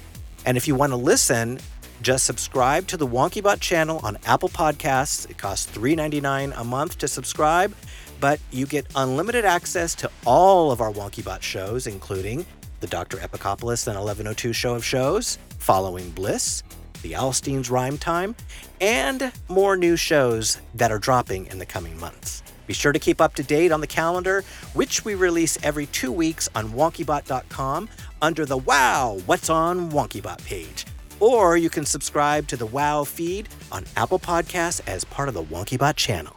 And 0.47 0.57
if 0.57 0.67
you 0.67 0.73
want 0.73 0.93
to 0.93 0.95
listen, 0.95 1.59
just 2.01 2.25
subscribe 2.25 2.87
to 2.87 2.97
the 2.97 3.05
WonkyBot 3.05 3.59
channel 3.59 3.99
on 4.01 4.17
Apple 4.25 4.49
Podcasts. 4.49 5.29
It 5.29 5.37
costs 5.37 5.71
$3.99 5.77 6.59
a 6.59 6.63
month 6.63 6.97
to 6.97 7.07
subscribe, 7.07 7.75
but 8.19 8.39
you 8.49 8.65
get 8.65 8.87
unlimited 8.95 9.45
access 9.45 9.93
to 9.93 10.09
all 10.25 10.71
of 10.71 10.81
our 10.81 10.91
WonkyBot 10.91 11.43
shows, 11.43 11.85
including 11.85 12.47
the 12.79 12.87
Dr. 12.87 13.17
Epicopoulos 13.17 13.85
and 13.85 13.95
1102 13.95 14.53
Show 14.53 14.73
of 14.73 14.83
Shows, 14.83 15.37
Following 15.59 16.09
Bliss, 16.11 16.63
The 17.01 17.13
Alstein's 17.13 17.69
Rhyme 17.69 17.97
Time, 17.97 18.35
and 18.81 19.31
more 19.47 19.77
new 19.77 19.95
shows 19.95 20.59
that 20.75 20.91
are 20.91 20.99
dropping 20.99 21.47
in 21.47 21.59
the 21.59 21.65
coming 21.65 21.99
months. 21.99 22.43
Be 22.67 22.73
sure 22.73 22.91
to 22.91 22.99
keep 22.99 23.19
up 23.19 23.33
to 23.35 23.43
date 23.43 23.71
on 23.71 23.81
the 23.81 23.87
calendar, 23.87 24.43
which 24.73 25.03
we 25.03 25.15
release 25.15 25.57
every 25.63 25.87
two 25.87 26.11
weeks 26.11 26.47
on 26.53 26.69
wonkybot.com 26.69 27.89
under 28.21 28.45
the 28.45 28.57
Wow, 28.57 29.19
What's 29.25 29.49
on 29.49 29.91
WonkyBot 29.91 30.45
page. 30.45 30.85
Or 31.19 31.57
you 31.57 31.69
can 31.69 31.85
subscribe 31.85 32.47
to 32.47 32.57
the 32.57 32.67
Wow 32.67 33.05
feed 33.05 33.49
on 33.71 33.85
Apple 33.97 34.19
Podcasts 34.19 34.81
as 34.87 35.03
part 35.03 35.27
of 35.27 35.33
the 35.33 35.43
WonkyBot 35.43 35.95
channel. 35.95 36.35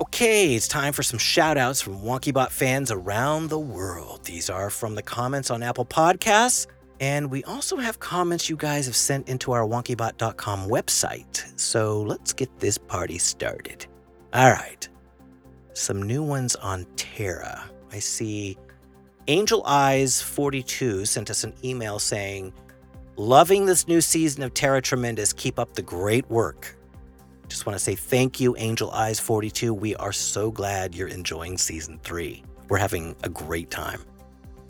Okay, 0.00 0.54
it's 0.54 0.68
time 0.68 0.92
for 0.92 1.02
some 1.02 1.18
shout 1.18 1.58
outs 1.58 1.80
from 1.80 2.00
WonkyBot 2.00 2.50
fans 2.50 2.90
around 2.90 3.48
the 3.48 3.58
world. 3.58 4.24
These 4.24 4.48
are 4.48 4.70
from 4.70 4.94
the 4.94 5.02
comments 5.02 5.50
on 5.50 5.62
Apple 5.62 5.84
Podcasts, 5.84 6.68
and 7.00 7.30
we 7.30 7.44
also 7.44 7.76
have 7.76 8.00
comments 8.00 8.48
you 8.50 8.56
guys 8.56 8.86
have 8.86 8.96
sent 8.96 9.28
into 9.28 9.52
our 9.52 9.66
wonkybot.com 9.66 10.68
website. 10.68 11.58
So 11.58 12.02
let's 12.02 12.32
get 12.32 12.58
this 12.58 12.78
party 12.78 13.18
started. 13.18 13.86
All 14.34 14.50
right. 14.50 14.88
some 15.74 16.02
new 16.02 16.22
ones 16.22 16.56
on 16.56 16.86
Tara. 16.96 17.64
I 17.92 18.00
see 18.00 18.58
Angel 19.28 19.62
Eyes 19.64 20.20
42 20.20 21.04
sent 21.04 21.30
us 21.30 21.44
an 21.44 21.54
email 21.64 21.98
saying, 21.98 22.52
Loving 23.16 23.66
this 23.66 23.88
new 23.88 24.00
season 24.00 24.42
of 24.42 24.54
Tara 24.54 24.80
Tremendous. 24.82 25.32
Keep 25.32 25.58
up 25.58 25.74
the 25.74 25.82
great 25.82 26.28
work. 26.30 26.76
Just 27.48 27.66
want 27.66 27.76
to 27.78 27.82
say 27.84 27.94
thank 27.94 28.40
you, 28.40 28.56
Angel 28.58 28.90
Eyes 28.90 29.18
42. 29.20 29.74
We 29.74 29.94
are 29.96 30.12
so 30.12 30.50
glad 30.50 30.94
you're 30.94 31.08
enjoying 31.08 31.58
season 31.58 31.98
three. 32.02 32.44
We're 32.68 32.78
having 32.78 33.16
a 33.24 33.28
great 33.28 33.70
time. 33.70 34.02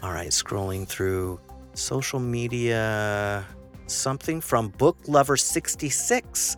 All 0.02 0.12
right, 0.12 0.30
scrolling 0.30 0.87
through 0.88 1.40
social 1.78 2.18
media, 2.18 3.47
something 3.87 4.40
from 4.40 4.68
Book 4.68 4.99
Lover 5.06 5.37
66 5.37 6.56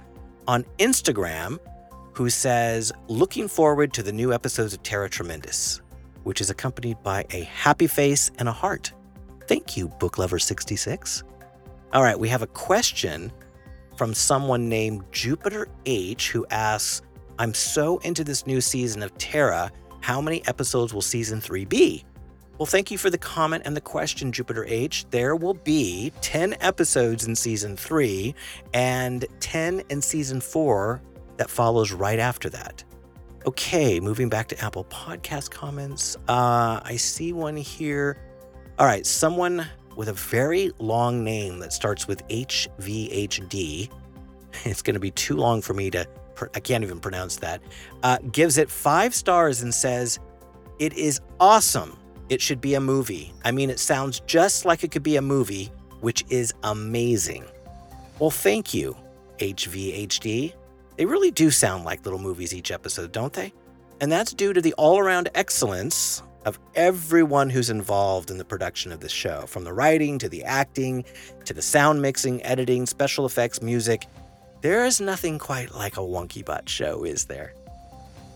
on 0.48 0.64
Instagram 0.78 1.58
who 2.14 2.30
says, 2.30 2.92
Looking 3.08 3.46
forward 3.48 3.92
to 3.94 4.02
the 4.02 4.12
new 4.12 4.32
episodes 4.32 4.74
of 4.74 4.82
Tara 4.82 5.08
Tremendous, 5.08 5.80
which 6.24 6.40
is 6.40 6.50
accompanied 6.50 7.02
by 7.02 7.24
a 7.30 7.42
happy 7.44 7.86
face 7.86 8.30
and 8.38 8.48
a 8.48 8.52
heart. 8.52 8.92
Thank 9.46 9.76
you, 9.76 9.88
Book 9.88 10.18
Lover 10.18 10.38
66. 10.38 11.22
All 11.92 12.02
right, 12.02 12.18
we 12.18 12.28
have 12.28 12.42
a 12.42 12.46
question 12.46 13.32
from 13.96 14.14
someone 14.14 14.68
named 14.68 15.04
Jupiter 15.12 15.68
H 15.86 16.30
who 16.30 16.46
asks, 16.50 17.02
I'm 17.38 17.54
so 17.54 17.98
into 17.98 18.22
this 18.22 18.46
new 18.46 18.60
season 18.60 19.02
of 19.02 19.16
Tara. 19.18 19.70
How 20.00 20.20
many 20.20 20.46
episodes 20.46 20.94
will 20.94 21.02
season 21.02 21.40
three 21.40 21.64
be? 21.64 22.04
Well, 22.60 22.66
thank 22.66 22.90
you 22.90 22.98
for 22.98 23.08
the 23.08 23.16
comment 23.16 23.62
and 23.64 23.74
the 23.74 23.80
question, 23.80 24.32
Jupiter 24.32 24.66
H. 24.68 25.06
There 25.08 25.34
will 25.34 25.54
be 25.54 26.12
10 26.20 26.56
episodes 26.60 27.26
in 27.26 27.34
season 27.34 27.74
three 27.74 28.34
and 28.74 29.24
10 29.40 29.82
in 29.88 30.02
season 30.02 30.42
four 30.42 31.00
that 31.38 31.48
follows 31.48 31.90
right 31.90 32.18
after 32.18 32.50
that. 32.50 32.84
Okay, 33.46 33.98
moving 33.98 34.28
back 34.28 34.46
to 34.48 34.62
Apple 34.62 34.84
Podcast 34.84 35.50
comments. 35.50 36.18
Uh, 36.28 36.80
I 36.84 36.96
see 36.96 37.32
one 37.32 37.56
here. 37.56 38.18
All 38.78 38.84
right, 38.84 39.06
someone 39.06 39.66
with 39.96 40.10
a 40.10 40.12
very 40.12 40.70
long 40.78 41.24
name 41.24 41.60
that 41.60 41.72
starts 41.72 42.06
with 42.06 42.28
HVHD. 42.28 43.88
It's 44.64 44.82
going 44.82 44.94
to 44.94 45.00
be 45.00 45.12
too 45.12 45.36
long 45.36 45.62
for 45.62 45.72
me 45.72 45.90
to, 45.92 46.06
I 46.54 46.60
can't 46.60 46.84
even 46.84 47.00
pronounce 47.00 47.36
that. 47.36 47.62
Uh, 48.02 48.18
gives 48.32 48.58
it 48.58 48.68
five 48.68 49.14
stars 49.14 49.62
and 49.62 49.72
says, 49.72 50.18
It 50.78 50.92
is 50.92 51.20
awesome. 51.38 51.96
It 52.30 52.40
should 52.40 52.60
be 52.60 52.74
a 52.74 52.80
movie. 52.80 53.34
I 53.44 53.50
mean, 53.50 53.70
it 53.70 53.80
sounds 53.80 54.20
just 54.20 54.64
like 54.64 54.84
it 54.84 54.92
could 54.92 55.02
be 55.02 55.16
a 55.16 55.22
movie, 55.22 55.72
which 56.00 56.24
is 56.30 56.54
amazing. 56.62 57.44
Well, 58.20 58.30
thank 58.30 58.72
you, 58.72 58.96
HVHD. 59.38 60.54
They 60.96 61.04
really 61.04 61.32
do 61.32 61.50
sound 61.50 61.84
like 61.84 62.04
little 62.04 62.20
movies 62.20 62.54
each 62.54 62.70
episode, 62.70 63.10
don't 63.10 63.32
they? 63.32 63.52
And 64.00 64.12
that's 64.12 64.32
due 64.32 64.52
to 64.52 64.60
the 64.60 64.72
all 64.74 64.98
around 64.98 65.28
excellence 65.34 66.22
of 66.46 66.58
everyone 66.76 67.50
who's 67.50 67.68
involved 67.68 68.30
in 68.30 68.38
the 68.38 68.44
production 68.44 68.92
of 68.92 69.00
this 69.00 69.12
show, 69.12 69.42
from 69.46 69.64
the 69.64 69.72
writing 69.72 70.16
to 70.20 70.28
the 70.28 70.44
acting 70.44 71.04
to 71.44 71.52
the 71.52 71.60
sound 71.60 72.00
mixing, 72.00 72.42
editing, 72.44 72.86
special 72.86 73.26
effects, 73.26 73.60
music. 73.60 74.06
There 74.60 74.84
is 74.84 75.00
nothing 75.00 75.38
quite 75.38 75.74
like 75.74 75.96
a 75.96 76.00
Wonky 76.00 76.44
WonkyBot 76.44 76.68
show, 76.68 77.02
is 77.02 77.24
there? 77.24 77.54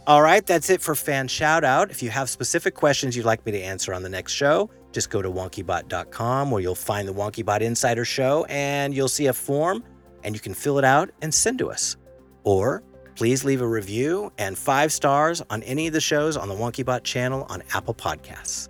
All 0.07 0.21
right, 0.21 0.45
that's 0.45 0.69
it 0.69 0.83
for 0.83 0.95
fan 0.95 1.29
shout 1.29 1.65
out. 1.65 1.91
If 1.91 2.03
you 2.03 2.11
have 2.11 2.29
specific 2.29 2.75
questions 2.75 3.17
you'd 3.17 3.25
like 3.25 3.45
me 3.47 3.53
to 3.53 3.61
answer 3.61 3.95
on 3.95 4.03
the 4.03 4.09
next 4.11 4.33
show, 4.33 4.69
just 4.93 5.09
go 5.09 5.23
to 5.23 5.31
wonkybot.com 5.31 6.51
where 6.51 6.61
you'll 6.61 6.75
find 6.75 7.09
the 7.09 7.15
WonkyBot 7.15 7.63
Insider 7.63 8.05
Show 8.05 8.45
and 8.51 8.95
you'll 8.95 9.09
see 9.09 9.29
a 9.29 9.33
form 9.33 9.83
and 10.23 10.35
you 10.35 10.41
can 10.41 10.53
fill 10.53 10.79
it 10.79 10.85
out 10.85 11.11
and 11.23 11.33
send 11.33 11.59
to 11.61 11.71
us. 11.71 11.97
Or 12.43 12.83
please 13.17 13.45
leave 13.45 13.63
a 13.63 13.67
review 13.67 14.31
and 14.37 14.59
five 14.59 14.93
stars 14.93 15.43
on 15.49 15.63
any 15.63 15.87
of 15.87 15.95
the 15.95 16.03
shows 16.03 16.37
on 16.37 16.49
the 16.51 16.55
WonkyBot 16.55 17.03
channel 17.03 17.47
on 17.49 17.63
Apple 17.73 17.95
Podcasts. 17.95 18.69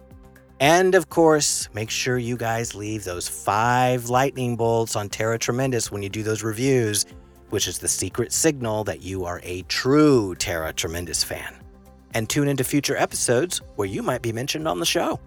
And 0.61 0.95
of 0.95 1.09
course, 1.09 1.69
make 1.75 1.91
sure 1.91 2.17
you 2.17 2.37
guys 2.37 2.77
leave 2.77 3.03
those 3.03 3.27
five 3.27 4.09
lightning 4.09 4.57
bolts 4.57 4.95
on 4.95 5.09
Tara 5.09 5.37
Tremendous 5.37 5.91
when 5.91 6.01
you 6.01 6.09
do 6.09 6.23
those 6.23 6.45
reviews, 6.45 7.07
which 7.55 7.69
is 7.69 7.79
the 7.79 7.87
secret 7.87 8.33
signal 8.33 8.83
that 8.83 9.01
you 9.01 9.25
are 9.25 9.41
a 9.45 9.63
true 9.69 10.35
Tara 10.35 10.73
Tremendous 10.73 11.23
fan. 11.23 11.55
And 12.13 12.29
tune 12.29 12.49
into 12.49 12.65
future 12.65 12.97
episodes 12.97 13.61
where 13.77 13.87
you 13.87 14.03
might 14.03 14.23
be 14.23 14.33
mentioned 14.33 14.67
on 14.67 14.81
the 14.81 14.85
show. 14.85 15.21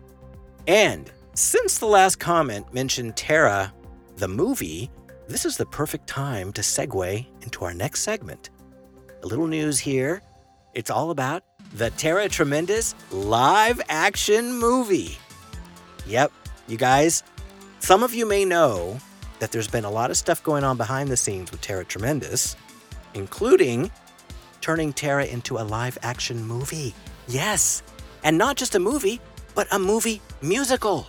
And 0.67 1.09
since 1.35 1.77
the 1.77 1.85
last 1.85 2.17
comment 2.19 2.73
mentioned 2.73 3.15
Tara, 3.15 3.73
the 4.17 4.27
movie, 4.27 4.91
this 5.29 5.45
is 5.45 5.55
the 5.55 5.67
perfect 5.67 6.05
time 6.05 6.51
to 6.51 6.61
segue 6.61 7.25
into 7.43 7.63
our 7.63 7.73
next 7.73 8.01
segment. 8.01 8.49
A 9.23 9.25
little 9.25 9.47
news 9.47 9.79
here. 9.79 10.21
It's 10.73 10.89
all 10.89 11.11
about 11.11 11.45
the 11.75 11.91
Tara 11.91 12.27
Tremendous 12.27 12.93
live 13.09 13.79
action 13.87 14.59
movie. 14.59 15.17
Yep, 16.05 16.33
you 16.67 16.75
guys, 16.75 17.23
some 17.79 18.03
of 18.03 18.13
you 18.13 18.25
may 18.25 18.43
know 18.43 18.99
that 19.39 19.51
there's 19.51 19.67
been 19.67 19.85
a 19.85 19.91
lot 19.91 20.09
of 20.09 20.17
stuff 20.17 20.43
going 20.43 20.63
on 20.63 20.77
behind 20.77 21.09
the 21.09 21.17
scenes 21.17 21.51
with 21.51 21.61
Tara 21.61 21.85
Tremendous, 21.85 22.55
including 23.13 23.91
turning 24.61 24.93
Tara 24.93 25.25
into 25.25 25.57
a 25.57 25.63
live 25.63 25.97
action 26.01 26.45
movie. 26.45 26.93
Yes, 27.27 27.83
and 28.23 28.37
not 28.37 28.57
just 28.57 28.75
a 28.75 28.79
movie, 28.79 29.21
but 29.55 29.67
a 29.71 29.79
movie 29.79 30.21
musical. 30.41 31.07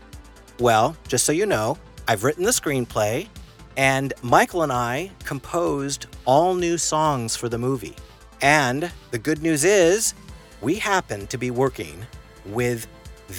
Well, 0.58 0.96
just 1.06 1.24
so 1.24 1.32
you 1.32 1.46
know, 1.46 1.78
I've 2.06 2.24
written 2.24 2.44
the 2.44 2.50
screenplay, 2.50 3.28
and 3.76 4.12
Michael 4.22 4.62
and 4.62 4.72
I 4.72 5.10
composed 5.24 6.06
all 6.24 6.54
new 6.54 6.78
songs 6.78 7.36
for 7.36 7.48
the 7.48 7.58
movie. 7.58 7.94
And 8.40 8.90
the 9.10 9.18
good 9.18 9.42
news 9.42 9.64
is, 9.64 10.14
we 10.60 10.76
happen 10.76 11.26
to 11.28 11.38
be 11.38 11.50
working 11.50 12.06
with 12.46 12.86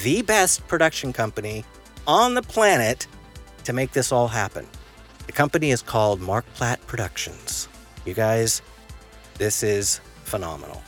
the 0.04 0.21
best 0.21 0.65
production 0.67 1.12
company 1.12 1.65
on 2.08 2.34
the 2.34 2.41
planet 2.41 3.08
to 3.65 3.73
make 3.73 3.91
this 3.91 4.12
all 4.12 4.28
happen. 4.28 4.67
The 5.30 5.34
company 5.34 5.70
is 5.70 5.84
called 5.84 6.22
Mark 6.22 6.44
Platt 6.56 6.82
Productions. 6.88 7.70
You 8.04 8.15
guys, 8.15 8.63
this 9.38 9.62
is 9.62 10.02
phenomenal. 10.24 10.82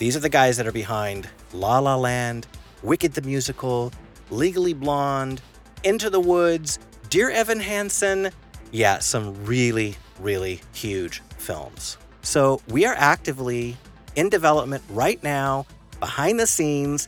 These 0.00 0.16
are 0.16 0.20
the 0.20 0.28
guys 0.28 0.56
that 0.56 0.66
are 0.66 0.72
behind 0.72 1.28
La 1.52 1.78
La 1.78 1.94
Land, 1.94 2.48
Wicked 2.82 3.12
the 3.12 3.22
Musical, 3.22 3.92
Legally 4.28 4.74
Blonde, 4.74 5.40
Into 5.84 6.10
the 6.10 6.18
Woods, 6.18 6.80
Dear 7.10 7.30
Evan 7.30 7.60
Hansen. 7.60 8.30
Yeah, 8.72 8.98
some 8.98 9.44
really, 9.44 9.94
really 10.18 10.62
huge 10.72 11.22
films. 11.38 11.96
So 12.22 12.60
we 12.66 12.86
are 12.86 12.94
actively 12.98 13.76
in 14.16 14.30
development 14.30 14.82
right 14.90 15.22
now, 15.22 15.64
behind 16.00 16.40
the 16.40 16.48
scenes, 16.48 17.06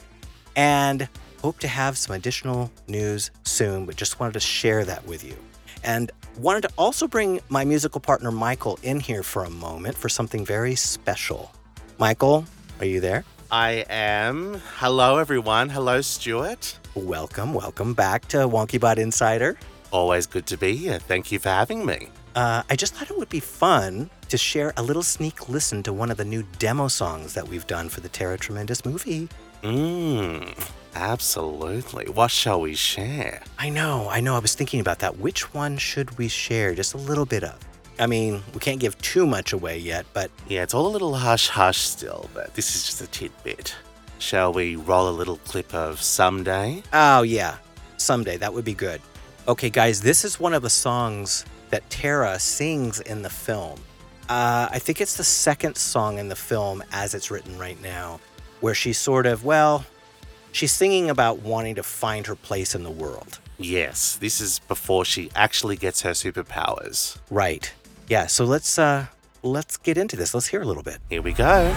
and 0.55 1.09
hope 1.43 1.59
to 1.59 1.67
have 1.67 1.99
some 1.99 2.15
additional 2.15 2.71
news 2.87 3.33
soon, 3.43 3.85
but 3.85 3.97
just 3.97 4.21
wanted 4.21 4.35
to 4.35 4.41
share 4.41 4.85
that 4.85 5.05
with 5.09 5.25
you. 5.25 5.35
And 5.83 6.13
wanted 6.39 6.63
to 6.63 6.71
also 6.79 7.09
bring 7.09 7.41
my 7.49 7.65
musical 7.65 8.01
partner 8.01 8.31
Michael 8.31 8.79
in 8.83 9.01
here 9.01 9.23
for 9.23 9.45
a 9.45 9.51
moment 9.51 9.97
for 9.97 10.09
something 10.09 10.45
very 10.45 10.75
special. 10.75 11.53
Michael, 11.99 12.45
are 12.79 12.87
you 12.87 13.01
there? 13.01 13.25
I 13.51 13.85
am. 13.89 14.61
Hello, 14.77 15.19
everyone. 15.19 15.69
Hello, 15.69 16.01
Stuart. 16.01 16.79
Welcome, 16.95 17.55
welcome 17.55 17.95
back 17.95 18.29
to 18.29 18.39
WonkyBot 18.39 18.99
Insider. 18.99 19.59
Always 19.91 20.27
good 20.27 20.47
to 20.47 20.57
be 20.57 20.77
here. 20.77 20.99
Thank 20.99 21.33
you 21.33 21.39
for 21.39 21.49
having 21.49 21.85
me. 21.85 22.09
Uh, 22.37 22.63
I 22.71 22.77
just 22.77 22.95
thought 22.95 23.11
it 23.11 23.19
would 23.19 23.31
be 23.31 23.41
fun 23.41 24.11
to 24.29 24.37
share 24.37 24.73
a 24.77 24.83
little 24.83 25.03
sneak 25.03 25.49
listen 25.49 25.83
to 25.83 25.93
one 25.93 26.11
of 26.11 26.19
the 26.19 26.25
new 26.25 26.45
demo 26.59 26.87
songs 26.89 27.35
that 27.35 27.49
we've 27.49 27.67
done 27.67 27.89
for 27.89 28.01
the 28.01 28.09
Tara 28.09 28.39
Tremendous 28.39 28.85
movie. 28.85 29.29
Mmm, 29.63 30.55
absolutely. 30.95 32.07
What 32.07 32.31
shall 32.31 32.61
we 32.61 32.75
share? 32.75 33.43
I 33.59 33.69
know, 33.69 34.09
I 34.11 34.21
know. 34.21 34.35
I 34.35 34.39
was 34.39 34.55
thinking 34.55 34.81
about 34.81 34.99
that. 35.01 35.19
Which 35.19 35.53
one 35.55 35.77
should 35.79 36.19
we 36.19 36.29
share? 36.29 36.75
Just 36.75 36.95
a 36.95 36.99
little 36.99 37.27
bit 37.27 37.45
of. 37.45 37.59
I 37.99 38.07
mean, 38.07 38.43
we 38.55 38.61
can't 38.61 38.79
give 38.79 38.97
too 38.99 39.27
much 39.27 39.53
away 39.53 39.79
yet, 39.79 40.07
but. 40.13 40.31
Yeah, 40.49 40.63
it's 40.63 40.75
all 40.75 40.87
a 40.87 40.89
little 40.89 41.15
hush 41.15 41.49
hush 41.49 41.79
still, 41.79 42.29
but 42.33 42.55
this 42.55 42.77
is 42.77 42.85
just 42.85 43.01
a 43.01 43.07
tidbit. 43.09 43.75
Shall 44.19 44.53
we 44.53 44.77
roll 44.77 45.09
a 45.09 45.11
little 45.11 45.37
clip 45.39 45.73
of 45.75 46.01
Someday? 46.01 46.83
Oh, 46.93 47.23
yeah. 47.23 47.57
Someday. 47.97 48.37
That 48.37 48.53
would 48.53 48.65
be 48.65 48.75
good. 48.75 49.01
Okay, 49.47 49.71
guys, 49.71 50.01
this 50.01 50.25
is 50.25 50.39
one 50.39 50.55
of 50.55 50.63
the 50.63 50.71
songs 50.71 51.45
that 51.71 51.89
Tara 51.91 52.39
sings 52.39 53.01
in 53.01 53.23
the 53.23 53.31
film. 53.31 53.79
Uh, 54.29 54.69
I 54.71 54.79
think 54.79 55.01
it's 55.01 55.17
the 55.17 55.25
second 55.25 55.77
song 55.77 56.19
in 56.19 56.29
the 56.29 56.37
film 56.37 56.83
as 56.93 57.15
it's 57.15 57.31
written 57.31 57.59
right 57.59 57.81
now, 57.81 58.21
where 58.61 58.75
she's 58.75 58.99
sort 58.99 59.25
of, 59.25 59.45
well, 59.45 59.87
she's 60.53 60.73
singing 60.73 61.11
about 61.11 61.41
wanting 61.41 61.75
to 61.77 61.83
find 61.83 62.27
her 62.27 62.35
place 62.35 62.75
in 62.75 62.83
the 62.83 62.91
world. 62.91 63.39
Yes, 63.59 64.17
this 64.17 64.41
is 64.41 64.61
before 64.61 65.05
she 65.05 65.31
actually 65.35 65.77
gets 65.77 66.03
her 66.03 66.11
superpowers. 66.11 67.19
Right. 67.31 67.73
Yeah, 68.09 68.27
so 68.27 68.45
let's 68.45 68.79
uh 68.79 69.07
let's 69.43 69.77
get 69.77 69.99
into 69.99 70.17
this. 70.17 70.35
Let's 70.35 70.47
hear 70.49 70.63
a 70.63 70.65
little 70.65 70.83
bit. 70.83 70.99
Here 71.09 71.23
we 71.23 71.33
go. 71.33 71.75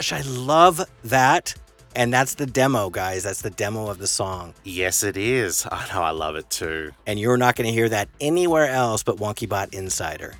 Gosh, 0.00 0.12
I 0.14 0.22
love 0.22 0.80
that. 1.04 1.54
And 1.94 2.10
that's 2.10 2.34
the 2.34 2.46
demo, 2.46 2.88
guys. 2.88 3.24
That's 3.24 3.42
the 3.42 3.50
demo 3.50 3.90
of 3.90 3.98
the 3.98 4.06
song. 4.06 4.54
Yes, 4.64 5.02
it 5.02 5.18
is. 5.18 5.66
I 5.70 5.86
know, 5.92 6.00
I 6.00 6.10
love 6.10 6.36
it 6.36 6.48
too. 6.48 6.92
And 7.06 7.20
you're 7.20 7.36
not 7.36 7.54
going 7.54 7.66
to 7.66 7.72
hear 7.72 7.88
that 7.90 8.08
anywhere 8.18 8.68
else 8.68 9.02
but 9.02 9.16
WonkyBot 9.16 9.74
Insider. 9.74 10.34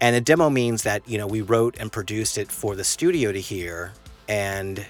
And 0.00 0.16
a 0.16 0.20
demo 0.20 0.48
means 0.48 0.84
that, 0.84 1.06
you 1.06 1.18
know, 1.18 1.26
we 1.26 1.42
wrote 1.42 1.76
and 1.78 1.92
produced 1.92 2.38
it 2.38 2.50
for 2.50 2.74
the 2.74 2.84
studio 2.84 3.30
to 3.32 3.40
hear, 3.40 3.92
and 4.28 4.84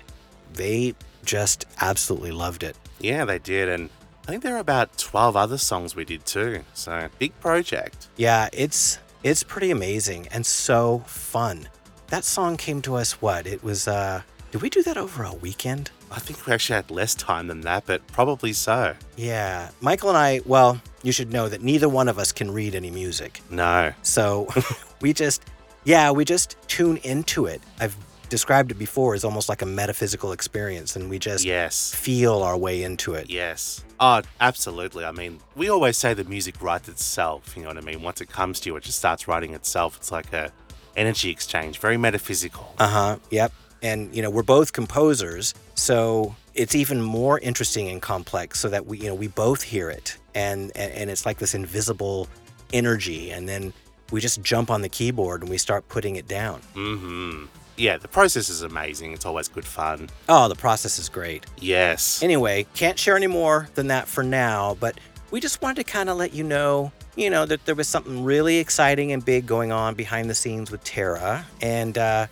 they 0.54 0.94
just 1.24 1.66
absolutely 1.80 2.30
loved 2.30 2.62
it. 2.62 2.76
Yeah, 3.00 3.24
they 3.24 3.38
did. 3.38 3.68
And 3.68 3.90
I 4.22 4.30
think 4.30 4.42
there 4.42 4.54
are 4.54 4.60
about 4.60 4.96
12 4.98 5.36
other 5.36 5.58
songs 5.58 5.96
we 5.96 6.04
did 6.04 6.24
too. 6.24 6.64
So, 6.72 7.08
big 7.18 7.38
project. 7.40 8.08
Yeah, 8.16 8.48
it's 8.52 9.00
it's 9.22 9.42
pretty 9.42 9.70
amazing 9.70 10.28
and 10.28 10.46
so 10.46 11.00
fun. 11.06 11.68
That 12.12 12.26
song 12.26 12.58
came 12.58 12.82
to 12.82 12.96
us 12.96 13.22
what? 13.22 13.46
It 13.46 13.64
was 13.64 13.88
uh 13.88 14.20
did 14.50 14.60
we 14.60 14.68
do 14.68 14.82
that 14.82 14.98
over 14.98 15.22
a 15.22 15.32
weekend? 15.32 15.90
I 16.10 16.18
think 16.18 16.44
we 16.44 16.52
actually 16.52 16.76
had 16.76 16.90
less 16.90 17.14
time 17.14 17.46
than 17.46 17.62
that, 17.62 17.86
but 17.86 18.06
probably 18.08 18.52
so. 18.52 18.94
Yeah. 19.16 19.70
Michael 19.80 20.10
and 20.10 20.18
I, 20.18 20.42
well, 20.44 20.78
you 21.02 21.10
should 21.10 21.32
know 21.32 21.48
that 21.48 21.62
neither 21.62 21.88
one 21.88 22.08
of 22.08 22.18
us 22.18 22.30
can 22.30 22.50
read 22.50 22.74
any 22.74 22.90
music. 22.90 23.40
No. 23.48 23.94
So 24.02 24.46
we 25.00 25.14
just, 25.14 25.42
yeah, 25.84 26.10
we 26.10 26.26
just 26.26 26.58
tune 26.68 26.98
into 26.98 27.46
it. 27.46 27.62
I've 27.80 27.96
described 28.32 28.70
it 28.70 28.78
before 28.78 29.14
as 29.14 29.24
almost 29.24 29.48
like 29.48 29.60
a 29.60 29.66
metaphysical 29.66 30.32
experience, 30.32 30.96
and 30.96 31.10
we 31.10 31.18
just 31.18 31.44
yes. 31.44 31.94
feel 31.94 32.42
our 32.42 32.56
way 32.56 32.82
into 32.82 33.12
it. 33.12 33.28
Yes. 33.30 33.84
Oh, 34.00 34.22
absolutely. 34.40 35.04
I 35.04 35.12
mean, 35.12 35.38
we 35.54 35.68
always 35.68 35.96
say 35.96 36.12
the 36.12 36.24
music 36.24 36.60
writes 36.62 36.88
itself. 36.88 37.54
You 37.56 37.62
know 37.62 37.68
what 37.68 37.78
I 37.78 37.82
mean? 37.82 38.02
Once 38.02 38.20
it 38.20 38.30
comes 38.30 38.58
to 38.60 38.70
you, 38.70 38.76
it 38.76 38.84
just 38.84 38.98
starts 38.98 39.28
writing 39.28 39.52
itself. 39.54 39.96
It's 39.96 40.10
like 40.10 40.32
a 40.32 40.50
energy 40.96 41.30
exchange, 41.30 41.78
very 41.78 41.96
metaphysical. 41.96 42.74
Uh 42.78 42.88
huh. 42.88 43.16
Yep. 43.30 43.52
And 43.82 44.14
you 44.14 44.22
know, 44.22 44.30
we're 44.30 44.42
both 44.42 44.72
composers, 44.72 45.54
so 45.74 46.36
it's 46.54 46.74
even 46.74 47.02
more 47.02 47.38
interesting 47.40 47.88
and 47.88 48.00
complex. 48.00 48.60
So 48.60 48.68
that 48.68 48.86
we, 48.86 48.98
you 48.98 49.08
know, 49.08 49.14
we 49.14 49.26
both 49.26 49.62
hear 49.62 49.90
it, 49.90 50.16
and 50.34 50.70
and, 50.76 50.92
and 50.92 51.10
it's 51.10 51.26
like 51.26 51.38
this 51.38 51.54
invisible 51.54 52.28
energy, 52.72 53.30
and 53.30 53.48
then 53.48 53.72
we 54.12 54.20
just 54.20 54.42
jump 54.42 54.70
on 54.70 54.82
the 54.82 54.88
keyboard 54.88 55.40
and 55.40 55.50
we 55.50 55.58
start 55.58 55.88
putting 55.88 56.16
it 56.16 56.28
down. 56.28 56.60
Mm-hmm. 56.74 57.46
Yeah, 57.76 57.96
the 57.96 58.08
process 58.08 58.50
is 58.50 58.62
amazing. 58.62 59.12
It's 59.12 59.24
always 59.24 59.48
good 59.48 59.64
fun. 59.64 60.10
Oh, 60.28 60.48
the 60.48 60.54
process 60.54 60.98
is 60.98 61.08
great. 61.08 61.46
Yes. 61.58 62.22
Anyway, 62.22 62.66
can't 62.74 62.98
share 62.98 63.16
any 63.16 63.26
more 63.26 63.68
than 63.74 63.86
that 63.88 64.06
for 64.06 64.22
now, 64.22 64.76
but 64.78 65.00
we 65.30 65.40
just 65.40 65.62
wanted 65.62 65.76
to 65.76 65.84
kind 65.84 66.10
of 66.10 66.18
let 66.18 66.34
you 66.34 66.44
know, 66.44 66.92
you 67.16 67.30
know, 67.30 67.44
that 67.46 67.64
there 67.66 67.74
was 67.74 67.88
something 67.88 68.24
really 68.24 68.58
exciting 68.58 69.12
and 69.12 69.24
big 69.24 69.46
going 69.46 69.72
on 69.72 69.94
behind 69.94 70.30
the 70.30 70.34
scenes 70.34 70.70
with 70.70 70.82
Tara. 70.84 71.44
And 71.60 71.98
uh, 71.98 72.26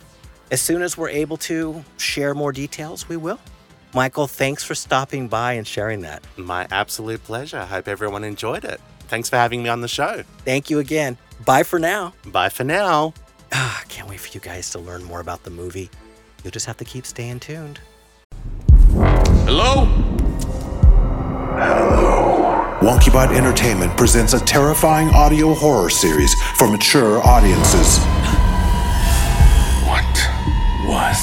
as 0.49 0.61
soon 0.61 0.81
as 0.81 0.97
we're 0.97 1.09
able 1.09 1.37
to 1.37 1.83
share 1.97 2.33
more 2.33 2.51
details, 2.51 3.07
we 3.07 3.17
will. 3.17 3.39
Michael, 3.93 4.27
thanks 4.27 4.63
for 4.63 4.73
stopping 4.73 5.27
by 5.27 5.53
and 5.53 5.67
sharing 5.67 6.01
that. 6.01 6.23
My 6.37 6.67
absolute 6.71 7.23
pleasure. 7.23 7.59
I 7.59 7.65
hope 7.65 7.87
everyone 7.87 8.23
enjoyed 8.23 8.63
it. 8.63 8.79
Thanks 9.01 9.29
for 9.29 9.35
having 9.35 9.61
me 9.61 9.69
on 9.69 9.81
the 9.81 9.89
show. 9.89 10.23
Thank 10.45 10.69
you 10.69 10.79
again. 10.79 11.17
Bye 11.45 11.63
for 11.63 11.77
now. 11.77 12.13
Bye 12.25 12.49
for 12.49 12.63
now. 12.63 13.13
Ah, 13.51 13.83
can't 13.89 14.07
wait 14.07 14.21
for 14.21 14.29
you 14.29 14.39
guys 14.39 14.69
to 14.71 14.79
learn 14.79 15.03
more 15.03 15.19
about 15.19 15.43
the 15.43 15.49
movie. 15.49 15.89
You'll 16.43 16.51
just 16.51 16.65
have 16.65 16.77
to 16.77 16.85
keep 16.85 17.05
staying 17.05 17.41
tuned. 17.41 17.81
Hello? 19.45 19.85
Hello? 21.57 22.10
WonkyBot 22.81 23.35
Entertainment 23.37 23.95
presents 23.95 24.33
a 24.33 24.39
terrifying 24.39 25.09
audio 25.09 25.53
horror 25.53 25.91
series 25.91 26.33
for 26.57 26.67
mature 26.67 27.21
audiences. 27.21 27.99
What 29.85 30.09
was 30.89 31.21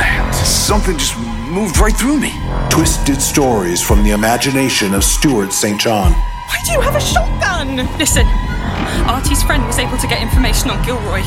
that? 0.00 0.32
Something 0.46 0.96
just 0.96 1.14
moved 1.52 1.76
right 1.76 1.94
through 1.94 2.18
me. 2.18 2.32
Twisted 2.70 3.20
stories 3.20 3.82
from 3.82 4.02
the 4.02 4.12
imagination 4.12 4.94
of 4.94 5.04
Stuart 5.04 5.52
St. 5.52 5.78
John. 5.78 6.12
Why 6.12 6.56
do 6.64 6.72
you 6.72 6.80
have 6.80 6.96
a 6.96 7.00
shotgun? 7.00 7.76
Listen, 7.98 8.24
Artie's 9.04 9.42
friend 9.42 9.66
was 9.66 9.78
able 9.78 9.98
to 9.98 10.06
get 10.06 10.22
information 10.22 10.70
on 10.70 10.82
Gilroy. 10.86 11.20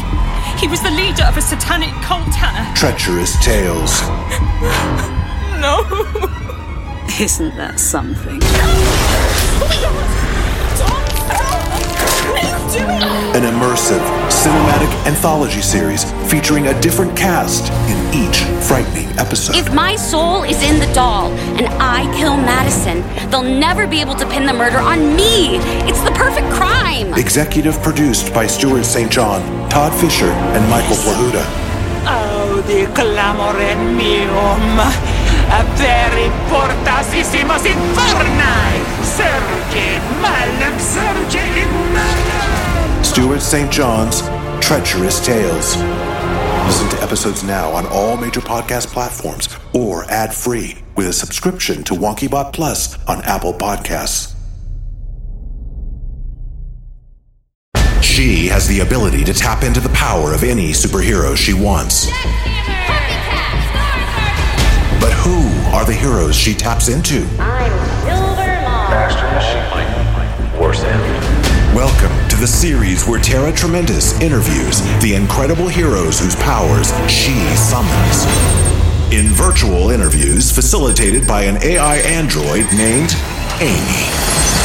He 0.57 0.67
was 0.67 0.81
the 0.81 0.89
leader 0.89 1.23
of 1.25 1.37
a 1.37 1.41
satanic 1.41 1.93
cult, 2.01 2.33
Hannah. 2.33 2.73
Treacherous 2.75 3.37
tales. 3.45 4.01
No. 5.61 5.85
Isn't 7.19 7.55
that 7.57 7.79
something? 7.79 8.39
An 13.33 13.43
immersive, 13.43 14.01
cinematic 14.29 14.91
anthology 15.07 15.61
series 15.61 16.03
featuring 16.29 16.67
a 16.67 16.81
different 16.81 17.15
cast 17.15 17.71
in 17.89 17.97
each 18.13 18.43
frightening 18.67 19.07
episode. 19.17 19.55
If 19.55 19.73
my 19.73 19.95
soul 19.95 20.43
is 20.43 20.61
in 20.61 20.79
the 20.79 20.93
doll 20.93 21.31
and 21.57 21.67
I 21.81 22.03
kill 22.17 22.35
Madison, 22.35 23.01
they'll 23.31 23.41
never 23.41 23.87
be 23.87 24.01
able 24.01 24.15
to 24.15 24.27
pin 24.27 24.45
the 24.45 24.53
murder 24.53 24.79
on 24.79 25.15
me. 25.15 25.57
It's 25.87 26.01
the 26.01 26.11
perfect 26.11 26.47
crime. 26.51 27.13
Executive 27.13 27.81
produced 27.81 28.33
by 28.33 28.47
Stuart 28.47 28.83
St. 28.83 29.09
John, 29.09 29.41
Todd 29.69 29.93
Fisher, 29.99 30.25
and 30.25 30.69
Michael 30.69 30.97
Plahuta. 30.97 31.45
Audi 32.05 32.85
oh, 32.85 32.93
clamorem 32.93 33.95
meum, 33.95 34.29
oh 34.29 35.10
veri 35.75 36.29
portasissimos 36.49 37.65
inferni, 37.65 38.81
surge 39.03 39.99
malum, 40.21 40.79
surge 40.79 41.35
in 41.35 41.71
malum. 41.93 43.03
Stuart 43.03 43.41
St. 43.41 43.71
John's 43.71 44.21
Treacherous 44.65 45.19
Tales. 45.25 45.75
Listen 46.65 46.89
to 46.89 47.03
episodes 47.03 47.43
now 47.43 47.71
on 47.71 47.85
all 47.87 48.15
major 48.15 48.39
podcast 48.39 48.87
platforms 48.87 49.49
or 49.73 50.05
ad 50.05 50.33
free 50.33 50.77
with 50.95 51.07
a 51.07 51.13
subscription 51.13 51.83
to 51.83 51.93
WonkyBot 51.93 52.53
Plus 52.53 52.97
on 53.07 53.21
Apple 53.23 53.53
Podcasts. 53.53 54.35
She 58.01 58.47
has 58.47 58.67
the 58.67 58.81
ability 58.81 59.23
to 59.25 59.33
tap 59.33 59.63
into 59.63 59.79
the 59.79 59.89
power 59.89 60.33
of 60.33 60.43
any 60.43 60.71
superhero 60.71 61.35
she 61.35 61.53
wants. 61.53 62.05
But 65.01 65.13
who 65.13 65.40
are 65.73 65.85
the 65.85 65.93
heroes 65.93 66.35
she 66.35 66.53
taps 66.53 66.89
into? 66.89 67.25
I'm 67.39 67.71
Silver 68.03 68.61
Maw. 68.61 68.89
Master 68.91 69.23
Machine. 69.31 70.61
Worse 70.61 70.83
end. 70.83 71.73
Welcome 71.73 72.29
to 72.29 72.35
the 72.35 72.45
series 72.45 73.07
where 73.07 73.21
Tara 73.21 73.53
Tremendous 73.53 74.19
interviews 74.19 74.81
the 75.01 75.15
incredible 75.15 75.69
heroes 75.69 76.19
whose 76.19 76.35
powers 76.35 76.91
she 77.09 77.33
summons. 77.55 78.25
In 79.13 79.27
virtual 79.27 79.91
interviews 79.91 80.51
facilitated 80.51 81.25
by 81.25 81.43
an 81.43 81.55
AI 81.63 81.97
android 81.99 82.65
named 82.73 83.15
Amy. 83.61 84.60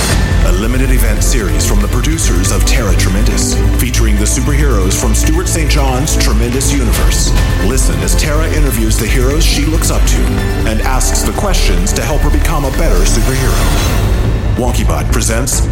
A 0.46 0.52
limited 0.52 0.92
event 0.92 1.24
series 1.24 1.68
from 1.68 1.80
the 1.80 1.88
producers 1.88 2.52
of 2.52 2.64
Tara 2.64 2.94
Tremendous, 2.96 3.54
featuring 3.80 4.14
the 4.14 4.24
superheroes 4.24 4.94
from 4.94 5.12
Stuart 5.12 5.48
St. 5.48 5.68
John's 5.68 6.16
Tremendous 6.22 6.72
Universe. 6.72 7.32
Listen 7.66 7.96
as 7.98 8.14
Tara 8.14 8.46
interviews 8.54 8.96
the 8.96 9.08
heroes 9.08 9.44
she 9.44 9.66
looks 9.66 9.90
up 9.90 10.00
to 10.06 10.16
and 10.70 10.80
asks 10.82 11.22
the 11.22 11.32
questions 11.32 11.92
to 11.94 12.02
help 12.02 12.20
her 12.20 12.30
become 12.30 12.64
a 12.64 12.70
better 12.78 12.94
superhero. 13.04 13.58
WonkyBot 14.54 15.10
presents 15.10 15.66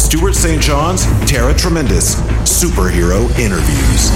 Stuart 0.00 0.36
St. 0.36 0.62
John's 0.62 1.04
Tara 1.28 1.52
Tremendous 1.52 2.14
Superhero 2.46 3.28
Interviews. 3.40 4.12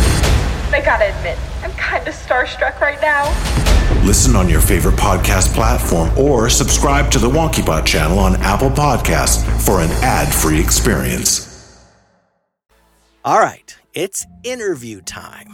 I 0.73 0.83
gotta 0.85 1.13
admit, 1.17 1.37
I'm 1.87 1.99
kinda 1.99 2.11
starstruck 2.11 2.81
right 2.81 3.01
now. 3.01 3.25
Listen 4.05 4.35
on 4.35 4.49
your 4.49 4.61
favorite 4.61 4.97
podcast 4.97 5.55
platform 5.55 6.11
or 6.19 6.49
subscribe 6.49 7.11
to 7.13 7.19
the 7.19 7.29
WonkyBot 7.29 7.85
channel 7.85 8.19
on 8.19 8.37
Apple 8.43 8.71
Podcasts 8.71 9.45
for 9.65 9.81
an 9.81 9.91
ad 10.03 10.33
free 10.33 10.61
experience. 10.61 11.53
All 13.25 13.39
right, 13.39 13.77
it's 13.95 14.27
interview 14.45 15.01
time. 15.01 15.49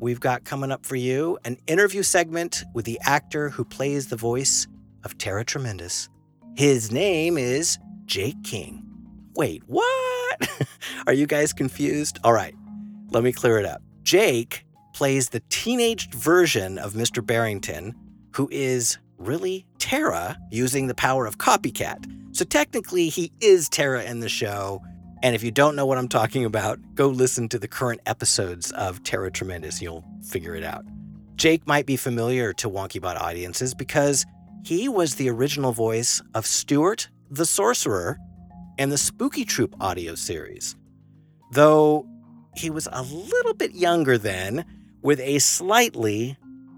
We've 0.00 0.20
got 0.20 0.44
coming 0.44 0.70
up 0.70 0.84
for 0.84 0.96
you 0.96 1.38
an 1.44 1.56
interview 1.66 2.02
segment 2.02 2.62
with 2.72 2.84
the 2.84 2.98
actor 3.02 3.48
who 3.48 3.64
plays 3.64 4.08
the 4.08 4.16
voice 4.16 4.66
of 5.02 5.18
Tara 5.18 5.44
Tremendous. 5.44 6.08
His 6.56 6.92
name 6.92 7.36
is 7.36 7.78
Jake 8.06 8.42
King. 8.44 8.84
Wait, 9.34 9.62
what? 9.66 10.68
Are 11.06 11.12
you 11.12 11.26
guys 11.26 11.52
confused? 11.52 12.18
All 12.22 12.32
right, 12.32 12.54
let 13.10 13.24
me 13.24 13.32
clear 13.32 13.58
it 13.58 13.64
up. 13.64 13.82
Jake 14.02 14.63
plays 14.94 15.28
the 15.28 15.40
teenaged 15.50 16.14
version 16.14 16.78
of 16.78 16.94
Mr. 16.94 17.24
Barrington, 17.24 17.94
who 18.32 18.48
is 18.50 18.98
really 19.18 19.66
Tara 19.78 20.38
using 20.50 20.86
the 20.86 20.94
power 20.94 21.26
of 21.26 21.36
copycat. 21.36 22.06
So 22.32 22.44
technically, 22.44 23.08
he 23.08 23.30
is 23.40 23.68
Tara 23.68 24.02
in 24.04 24.20
the 24.20 24.28
show. 24.28 24.82
And 25.22 25.34
if 25.34 25.42
you 25.42 25.50
don't 25.50 25.76
know 25.76 25.86
what 25.86 25.98
I'm 25.98 26.08
talking 26.08 26.44
about, 26.44 26.78
go 26.94 27.08
listen 27.08 27.48
to 27.50 27.58
the 27.58 27.68
current 27.68 28.00
episodes 28.06 28.72
of 28.72 29.02
Tara 29.04 29.30
Tremendous. 29.30 29.82
You'll 29.82 30.04
figure 30.22 30.54
it 30.54 30.64
out. 30.64 30.84
Jake 31.36 31.66
might 31.66 31.86
be 31.86 31.96
familiar 31.96 32.52
to 32.54 32.70
WonkyBot 32.70 33.20
audiences 33.20 33.74
because 33.74 34.24
he 34.64 34.88
was 34.88 35.16
the 35.16 35.28
original 35.28 35.72
voice 35.72 36.22
of 36.34 36.46
Stuart 36.46 37.08
the 37.30 37.46
Sorcerer 37.46 38.18
in 38.78 38.90
the 38.90 38.98
Spooky 38.98 39.44
Troop 39.44 39.74
audio 39.80 40.14
series. 40.14 40.76
Though 41.52 42.06
he 42.56 42.70
was 42.70 42.88
a 42.92 43.02
little 43.02 43.54
bit 43.54 43.74
younger 43.74 44.18
then, 44.18 44.64
with 45.04 45.20
a 45.20 45.38
slightly 45.38 46.36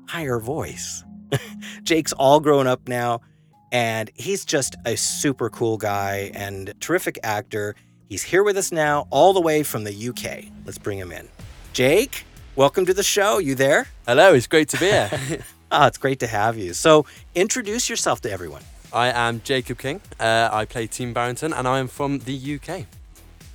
higher 0.08 0.38
voice. 0.38 1.04
Jake's 1.84 2.12
all 2.12 2.40
grown 2.40 2.66
up 2.66 2.88
now, 2.88 3.22
and 3.72 4.10
he's 4.14 4.44
just 4.44 4.74
a 4.84 4.96
super 4.96 5.48
cool 5.48 5.78
guy 5.78 6.32
and 6.34 6.74
terrific 6.80 7.18
actor. 7.22 7.74
He's 8.08 8.24
here 8.24 8.42
with 8.42 8.56
us 8.56 8.72
now, 8.72 9.06
all 9.10 9.32
the 9.32 9.40
way 9.40 9.62
from 9.62 9.84
the 9.84 10.08
UK. 10.08 10.52
Let's 10.64 10.76
bring 10.76 10.98
him 10.98 11.12
in. 11.12 11.28
Jake, 11.72 12.24
welcome 12.56 12.84
to 12.86 12.92
the 12.92 13.02
show. 13.04 13.38
You 13.38 13.54
there? 13.54 13.86
Hello, 14.06 14.34
it's 14.34 14.48
great 14.48 14.68
to 14.70 14.76
be 14.76 14.86
here. 14.86 15.10
oh, 15.70 15.86
it's 15.86 15.98
great 15.98 16.18
to 16.20 16.26
have 16.26 16.58
you. 16.58 16.74
So, 16.74 17.06
introduce 17.36 17.88
yourself 17.88 18.20
to 18.22 18.30
everyone. 18.30 18.62
I 18.92 19.08
am 19.08 19.40
Jacob 19.44 19.78
King. 19.78 20.00
Uh, 20.18 20.48
I 20.52 20.64
play 20.64 20.88
Teen 20.88 21.12
Barrington, 21.12 21.52
and 21.52 21.68
I 21.68 21.78
am 21.78 21.86
from 21.86 22.18
the 22.20 22.58
UK, 22.60 22.86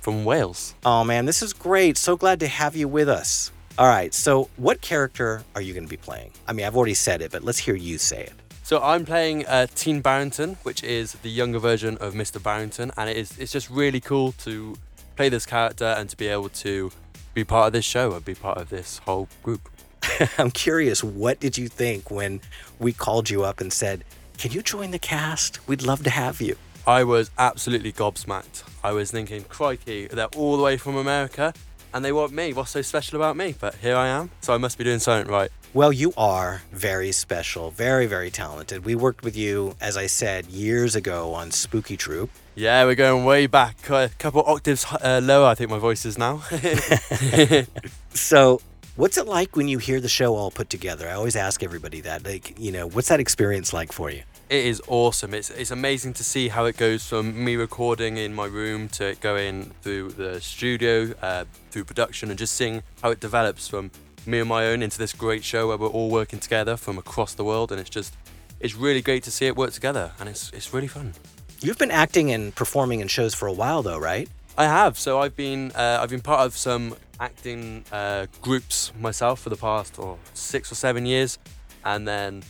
from 0.00 0.24
Wales. 0.24 0.74
Oh, 0.86 1.04
man, 1.04 1.26
this 1.26 1.42
is 1.42 1.52
great. 1.52 1.98
So 1.98 2.16
glad 2.16 2.40
to 2.40 2.48
have 2.48 2.74
you 2.74 2.88
with 2.88 3.10
us. 3.10 3.50
All 3.78 3.86
right, 3.86 4.12
so 4.12 4.50
what 4.56 4.82
character 4.82 5.42
are 5.54 5.62
you 5.62 5.72
going 5.72 5.84
to 5.84 5.90
be 5.90 5.96
playing? 5.96 6.30
I 6.46 6.52
mean, 6.52 6.66
I've 6.66 6.76
already 6.76 6.92
said 6.92 7.22
it, 7.22 7.32
but 7.32 7.42
let's 7.42 7.58
hear 7.58 7.74
you 7.74 7.96
say 7.96 8.24
it. 8.24 8.34
So 8.64 8.82
I'm 8.82 9.06
playing 9.06 9.46
uh, 9.46 9.66
Teen 9.74 10.02
Barrington, 10.02 10.58
which 10.62 10.84
is 10.84 11.12
the 11.14 11.30
younger 11.30 11.58
version 11.58 11.96
of 11.96 12.12
Mr. 12.12 12.40
Barrington, 12.40 12.92
and 12.98 13.08
it 13.08 13.16
is 13.16 13.38
it's 13.38 13.50
just 13.50 13.70
really 13.70 13.98
cool 13.98 14.32
to 14.44 14.76
play 15.16 15.30
this 15.30 15.46
character 15.46 15.86
and 15.86 16.10
to 16.10 16.16
be 16.18 16.28
able 16.28 16.50
to 16.50 16.92
be 17.32 17.44
part 17.44 17.68
of 17.68 17.72
this 17.72 17.86
show 17.86 18.12
and 18.12 18.22
be 18.22 18.34
part 18.34 18.58
of 18.58 18.68
this 18.68 18.98
whole 18.98 19.26
group. 19.42 19.70
I'm 20.38 20.50
curious, 20.50 21.02
what 21.02 21.40
did 21.40 21.56
you 21.56 21.68
think 21.68 22.10
when 22.10 22.42
we 22.78 22.92
called 22.92 23.30
you 23.30 23.42
up 23.42 23.60
and 23.62 23.72
said, 23.72 24.04
"Can 24.36 24.52
you 24.52 24.60
join 24.60 24.90
the 24.90 24.98
cast? 24.98 25.66
We'd 25.66 25.82
love 25.82 26.04
to 26.04 26.10
have 26.10 26.42
you." 26.42 26.56
I 26.86 27.04
was 27.04 27.30
absolutely 27.38 27.92
gobsmacked. 27.92 28.64
I 28.84 28.92
was 28.92 29.10
thinking, 29.10 29.44
crikey, 29.44 30.08
they're 30.08 30.26
all 30.36 30.56
the 30.58 30.62
way 30.62 30.76
from 30.76 30.96
America 30.96 31.54
and 31.94 32.04
they 32.04 32.12
want 32.12 32.32
me. 32.32 32.52
What's 32.52 32.70
so 32.70 32.82
special 32.82 33.16
about 33.16 33.36
me? 33.36 33.54
But 33.58 33.76
here 33.76 33.96
I 33.96 34.08
am, 34.08 34.30
so 34.40 34.54
I 34.54 34.58
must 34.58 34.78
be 34.78 34.84
doing 34.84 34.98
something 34.98 35.30
right. 35.30 35.50
Well, 35.74 35.92
you 35.92 36.12
are 36.18 36.62
very 36.70 37.12
special, 37.12 37.70
very, 37.70 38.06
very 38.06 38.30
talented. 38.30 38.84
We 38.84 38.94
worked 38.94 39.24
with 39.24 39.36
you, 39.36 39.74
as 39.80 39.96
I 39.96 40.06
said, 40.06 40.46
years 40.46 40.94
ago 40.94 41.32
on 41.32 41.50
Spooky 41.50 41.96
Troop. 41.96 42.30
Yeah, 42.54 42.84
we're 42.84 42.94
going 42.94 43.24
way 43.24 43.46
back, 43.46 43.88
a 43.88 44.10
couple 44.18 44.42
octaves 44.42 44.84
uh, 44.84 45.20
lower, 45.22 45.46
I 45.46 45.54
think 45.54 45.70
my 45.70 45.78
voice 45.78 46.04
is 46.04 46.18
now. 46.18 46.42
so, 48.10 48.60
what's 48.96 49.16
it 49.16 49.26
like 49.26 49.56
when 49.56 49.68
you 49.68 49.78
hear 49.78 50.00
the 50.00 50.10
show 50.10 50.36
all 50.36 50.50
put 50.50 50.68
together? 50.68 51.08
I 51.08 51.12
always 51.12 51.36
ask 51.36 51.62
everybody 51.62 52.02
that. 52.02 52.26
Like, 52.26 52.58
you 52.58 52.70
know, 52.70 52.86
what's 52.88 53.08
that 53.08 53.20
experience 53.20 53.72
like 53.72 53.92
for 53.92 54.10
you? 54.10 54.22
It 54.52 54.66
is 54.66 54.82
awesome. 54.86 55.32
It's 55.32 55.48
it's 55.48 55.70
amazing 55.70 56.12
to 56.12 56.22
see 56.22 56.48
how 56.48 56.66
it 56.66 56.76
goes 56.76 57.08
from 57.08 57.42
me 57.42 57.56
recording 57.56 58.18
in 58.18 58.34
my 58.34 58.44
room 58.44 58.90
to 58.90 59.06
it 59.06 59.20
going 59.22 59.72
through 59.80 60.10
the 60.10 60.42
studio, 60.42 61.14
uh, 61.22 61.46
through 61.70 61.84
production, 61.84 62.28
and 62.28 62.38
just 62.38 62.54
seeing 62.54 62.82
how 63.02 63.10
it 63.12 63.18
develops 63.18 63.66
from 63.66 63.90
me 64.26 64.40
and 64.40 64.48
my 64.50 64.66
own 64.66 64.82
into 64.82 64.98
this 64.98 65.14
great 65.14 65.42
show 65.42 65.68
where 65.68 65.78
we're 65.78 65.86
all 65.88 66.10
working 66.10 66.38
together 66.38 66.76
from 66.76 66.98
across 66.98 67.32
the 67.32 67.44
world, 67.44 67.72
and 67.72 67.80
it's 67.80 67.88
just 67.88 68.14
it's 68.60 68.74
really 68.74 69.00
great 69.00 69.22
to 69.22 69.30
see 69.30 69.46
it 69.46 69.56
work 69.56 69.72
together, 69.72 70.12
and 70.20 70.28
it's 70.28 70.50
it's 70.52 70.74
really 70.74 70.86
fun. 70.86 71.14
You've 71.62 71.78
been 71.78 71.90
acting 71.90 72.30
and 72.30 72.54
performing 72.54 73.00
in 73.00 73.08
shows 73.08 73.34
for 73.34 73.48
a 73.48 73.52
while, 73.54 73.82
though, 73.82 73.98
right? 73.98 74.28
I 74.58 74.64
have. 74.64 74.98
So 74.98 75.18
I've 75.18 75.34
been 75.34 75.72
uh, 75.72 75.98
I've 76.02 76.10
been 76.10 76.20
part 76.20 76.44
of 76.44 76.54
some 76.58 76.94
acting 77.18 77.86
uh, 77.90 78.26
groups 78.42 78.92
myself 79.00 79.40
for 79.40 79.48
the 79.48 79.56
past 79.56 79.98
or 79.98 80.18
six 80.34 80.70
or 80.70 80.74
seven 80.74 81.06
years, 81.06 81.38
and 81.86 82.06
then 82.06 82.42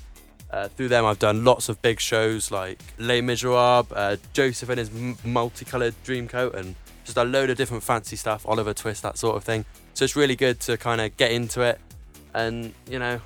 uh, 0.52 0.68
through 0.68 0.88
them, 0.88 1.04
I've 1.04 1.18
done 1.18 1.44
lots 1.44 1.68
of 1.68 1.80
big 1.80 1.98
shows 1.98 2.50
like 2.50 2.78
Les 2.98 3.20
Miserables, 3.22 3.86
uh, 3.92 4.16
Joseph 4.32 4.68
and 4.68 4.78
his 4.78 4.90
m- 4.90 5.16
multicolored 5.24 5.94
dreamcoat, 6.04 6.54
and 6.54 6.74
just 7.04 7.16
a 7.16 7.24
load 7.24 7.50
of 7.50 7.56
different 7.56 7.82
fancy 7.82 8.16
stuff, 8.16 8.46
Oliver 8.46 8.74
Twist, 8.74 9.02
that 9.02 9.16
sort 9.18 9.36
of 9.36 9.44
thing. 9.44 9.64
So 9.94 10.04
it's 10.04 10.16
really 10.16 10.36
good 10.36 10.60
to 10.60 10.76
kind 10.76 11.00
of 11.00 11.16
get 11.16 11.32
into 11.32 11.62
it 11.62 11.80
and, 12.34 12.74
you 12.88 12.98
know, 12.98 13.20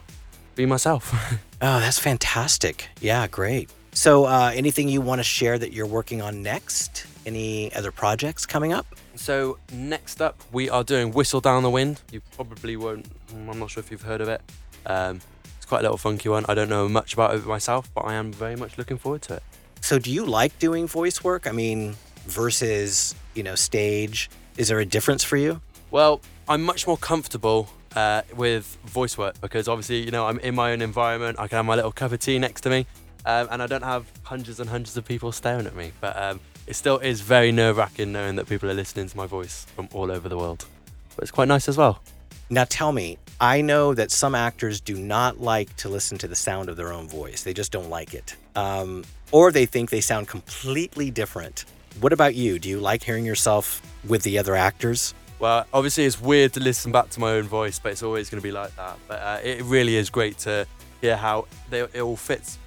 be 0.55 0.67
myself. 0.67 1.13
oh, 1.63 1.81
that's 1.81 1.99
fantastic. 1.99 2.89
Yeah, 3.01 3.27
great. 3.27 3.71
So, 3.93 4.27
uh, 4.27 4.53
anything 4.55 4.89
you 4.89 5.01
want 5.01 5.21
to 5.21 5.25
share 5.25 5.59
that 5.59 5.73
you're 5.73 5.87
working 5.87 6.21
on 6.21 6.43
next? 6.43 7.07
Any 7.25 7.73
other 7.75 7.91
projects 7.91 8.45
coming 8.45 8.73
up? 8.73 8.87
So, 9.15 9.59
next 9.73 10.21
up, 10.21 10.39
we 10.53 10.69
are 10.69 10.85
doing 10.85 11.13
Whistle 11.13 11.41
Down 11.41 11.63
the 11.63 11.71
Wind. 11.71 12.03
You 12.13 12.21
probably 12.35 12.77
won't, 12.77 13.07
I'm 13.33 13.59
not 13.59 13.71
sure 13.71 13.81
if 13.81 13.91
you've 13.91 14.03
heard 14.03 14.21
of 14.21 14.29
it. 14.29 14.43
Um, 14.85 15.21
quite 15.67 15.81
a 15.81 15.83
little 15.83 15.99
funky 15.99 16.29
one. 16.29 16.45
I 16.49 16.55
don't 16.55 16.69
know 16.69 16.89
much 16.89 17.15
about 17.15 17.35
it 17.35 17.45
myself, 17.47 17.91
but 17.95 18.03
I 18.03 18.15
am 18.15 18.33
very 18.33 18.57
much 18.57 18.79
looking 18.79 18.99
forward 18.99 19.23
to 19.23 19.35
it. 19.35 19.43
So, 19.81 19.99
do 19.99 20.11
you 20.11 20.25
like 20.25 20.59
doing 20.59 20.87
voice 20.87 21.23
work? 21.23 21.47
I 21.47 21.53
mean, 21.53 21.97
versus, 22.27 23.15
you 23.35 23.43
know, 23.43 23.55
stage? 23.55 24.31
Is 24.57 24.69
there 24.69 24.81
a 24.81 24.87
difference 24.87 25.23
for 25.23 25.37
you? 25.37 25.61
Well, 25.91 26.21
I'm 26.49 26.63
much 26.63 26.87
more 26.87 26.97
comfortable 26.97 27.69
uh, 27.95 28.23
with 28.35 28.79
voice 28.85 29.17
work 29.17 29.41
because 29.41 29.69
obviously, 29.69 30.05
you 30.05 30.11
know, 30.11 30.27
I'm 30.27 30.39
in 30.41 30.55
my 30.55 30.73
own 30.73 30.83
environment. 30.83 31.39
I 31.39 31.49
can 31.49 31.57
have 31.57 31.67
my 31.67 31.75
little 31.75 31.93
cup 31.93 32.13
of 32.13 32.21
tea 32.21 32.39
next 32.39 32.63
to 32.63 32.71
me, 32.71 32.87
um, 33.25 33.49
and 33.51 33.63
I 33.63 33.67
don't 33.67 33.85
have 33.85 34.11
hundreds 34.25 34.61
and 34.61 34.69
hundreds 34.69 34.97
of 34.97 35.05
people 35.05 35.33
staring 35.33 35.67
at 35.67 35.75
me. 35.75 35.93
But 36.01 36.17
um, 36.17 36.41
it 36.67 36.75
still 36.75 36.99
is 36.99 37.21
very 37.21 37.53
nerve 37.53 37.77
wracking 37.77 38.13
knowing 38.13 38.37
that 38.37 38.49
people 38.49 38.71
are 38.71 38.75
listening 38.75 39.09
to 39.09 39.17
my 39.17 39.27
voice 39.27 39.67
from 39.75 39.89
all 39.93 40.11
over 40.11 40.29
the 40.29 40.37
world. 40.37 40.67
But 41.15 41.23
it's 41.23 41.31
quite 41.31 41.49
nice 41.49 41.69
as 41.69 41.77
well. 41.77 42.03
Now, 42.51 42.65
tell 42.65 42.93
me, 42.93 43.19
I 43.41 43.61
know 43.61 43.93
that 43.93 44.11
some 44.11 44.35
actors 44.35 44.81
do 44.81 44.97
not 44.97 45.41
like 45.41 45.75
to 45.77 45.91
listen 45.91 46.17
to 46.19 46.29
the 46.29 46.35
sound 46.35 46.71
of 46.71 46.77
their 46.77 46.93
own 46.93 47.07
voice. 47.07 47.43
They 47.43 47.53
just 47.53 47.71
don't 47.71 47.91
like 47.91 48.15
it. 48.15 48.35
Um, 48.55 49.05
or 49.31 49.53
they 49.53 49.67
think 49.67 49.91
they 49.91 50.01
sound 50.01 50.27
completely 50.27 51.11
different. 51.11 51.67
What 52.01 52.15
about 52.15 52.35
you? 52.35 52.59
Do 52.59 52.71
you 52.71 52.81
like 52.81 53.03
hearing 53.03 53.27
yourself 53.27 53.83
with 54.09 54.23
the 54.23 54.39
other 54.39 54.57
actors? 54.57 55.13
Well, 55.39 55.67
obviously, 55.75 56.07
it's 56.07 56.19
weird 56.19 56.55
to 56.55 56.61
listen 56.61 56.93
back 56.93 57.11
to 57.11 57.21
my 57.21 57.33
own 57.33 57.43
voice, 57.43 57.79
but 57.79 57.93
it's 57.93 58.03
always 58.03 58.31
going 58.31 58.41
to 58.41 58.43
be 58.43 58.53
like 58.53 58.75
that. 58.77 58.97
But 59.07 59.21
uh, 59.21 59.41
it 59.45 59.63
really 59.65 59.97
is 59.97 60.09
great 60.09 60.39
to 60.39 60.67
hear 61.03 61.17
how 61.17 61.47
they, 61.69 61.81
it 61.81 62.01
all 62.01 62.17
fits 62.17 62.59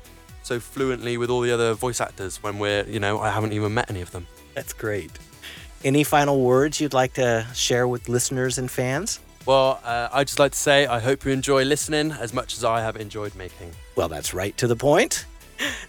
so 0.43 0.59
fluently 0.59 1.17
with 1.17 1.31
all 1.31 1.41
the 1.41 1.51
other 1.51 1.73
voice 1.73 1.99
actors 1.99 2.43
when 2.43 2.59
we're, 2.59 2.83
you 2.85 2.99
know, 2.99 3.19
I 3.19 3.31
haven't 3.31 3.53
even 3.53 3.73
met 3.73 3.89
any 3.89 4.01
of 4.01 4.11
them. 4.11 4.27
That's 4.53 4.73
great. 4.73 5.11
Any 5.83 6.03
final 6.03 6.41
words 6.41 6.79
you'd 6.79 6.93
like 6.93 7.13
to 7.13 7.47
share 7.55 7.87
with 7.87 8.07
listeners 8.07 8.59
and 8.59 8.69
fans? 8.69 9.19
Well, 9.49 9.79
uh, 9.83 10.09
I'd 10.13 10.27
just 10.27 10.37
like 10.37 10.51
to 10.51 10.57
say 10.59 10.85
I 10.85 10.99
hope 10.99 11.25
you 11.25 11.31
enjoy 11.31 11.63
listening 11.63 12.11
as 12.11 12.35
much 12.35 12.55
as 12.55 12.63
I 12.63 12.81
have 12.81 12.95
enjoyed 12.95 13.33
making. 13.33 13.71
Well, 13.95 14.07
that's 14.07 14.31
right 14.31 14.55
to 14.57 14.67
the 14.67 14.75
point. 14.75 15.25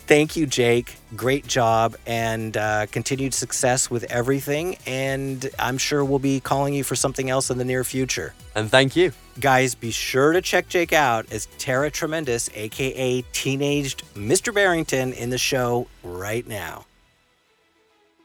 Thank 0.07 0.35
you, 0.35 0.47
Jake. 0.47 0.97
Great 1.15 1.47
job 1.47 1.95
and 2.07 2.57
uh, 2.57 2.87
continued 2.87 3.35
success 3.35 3.91
with 3.91 4.05
everything. 4.05 4.79
And 4.87 5.47
I'm 5.59 5.77
sure 5.77 6.03
we'll 6.07 6.19
be 6.19 6.41
calling 6.41 6.73
you 6.73 6.83
for 6.83 6.97
something 6.97 7.29
else 7.29 7.51
in 7.51 7.59
the 7.59 7.65
near 7.67 7.85
future. 7.85 8.33
And 8.55 8.71
thank 8.71 8.97
you. 8.97 9.13
Guys, 9.41 9.75
be 9.75 9.91
sure 9.91 10.33
to 10.33 10.41
check 10.41 10.71
Jake 10.71 10.95
out 10.95 11.31
as 11.31 11.45
Tara 11.59 11.91
Tremendous, 11.91 12.49
aka 12.55 13.21
Teenaged 13.33 14.05
Mr. 14.15 14.55
Barrington, 14.55 15.13
in 15.13 15.29
the 15.29 15.37
show 15.37 15.87
right 16.03 16.49
now. 16.49 16.87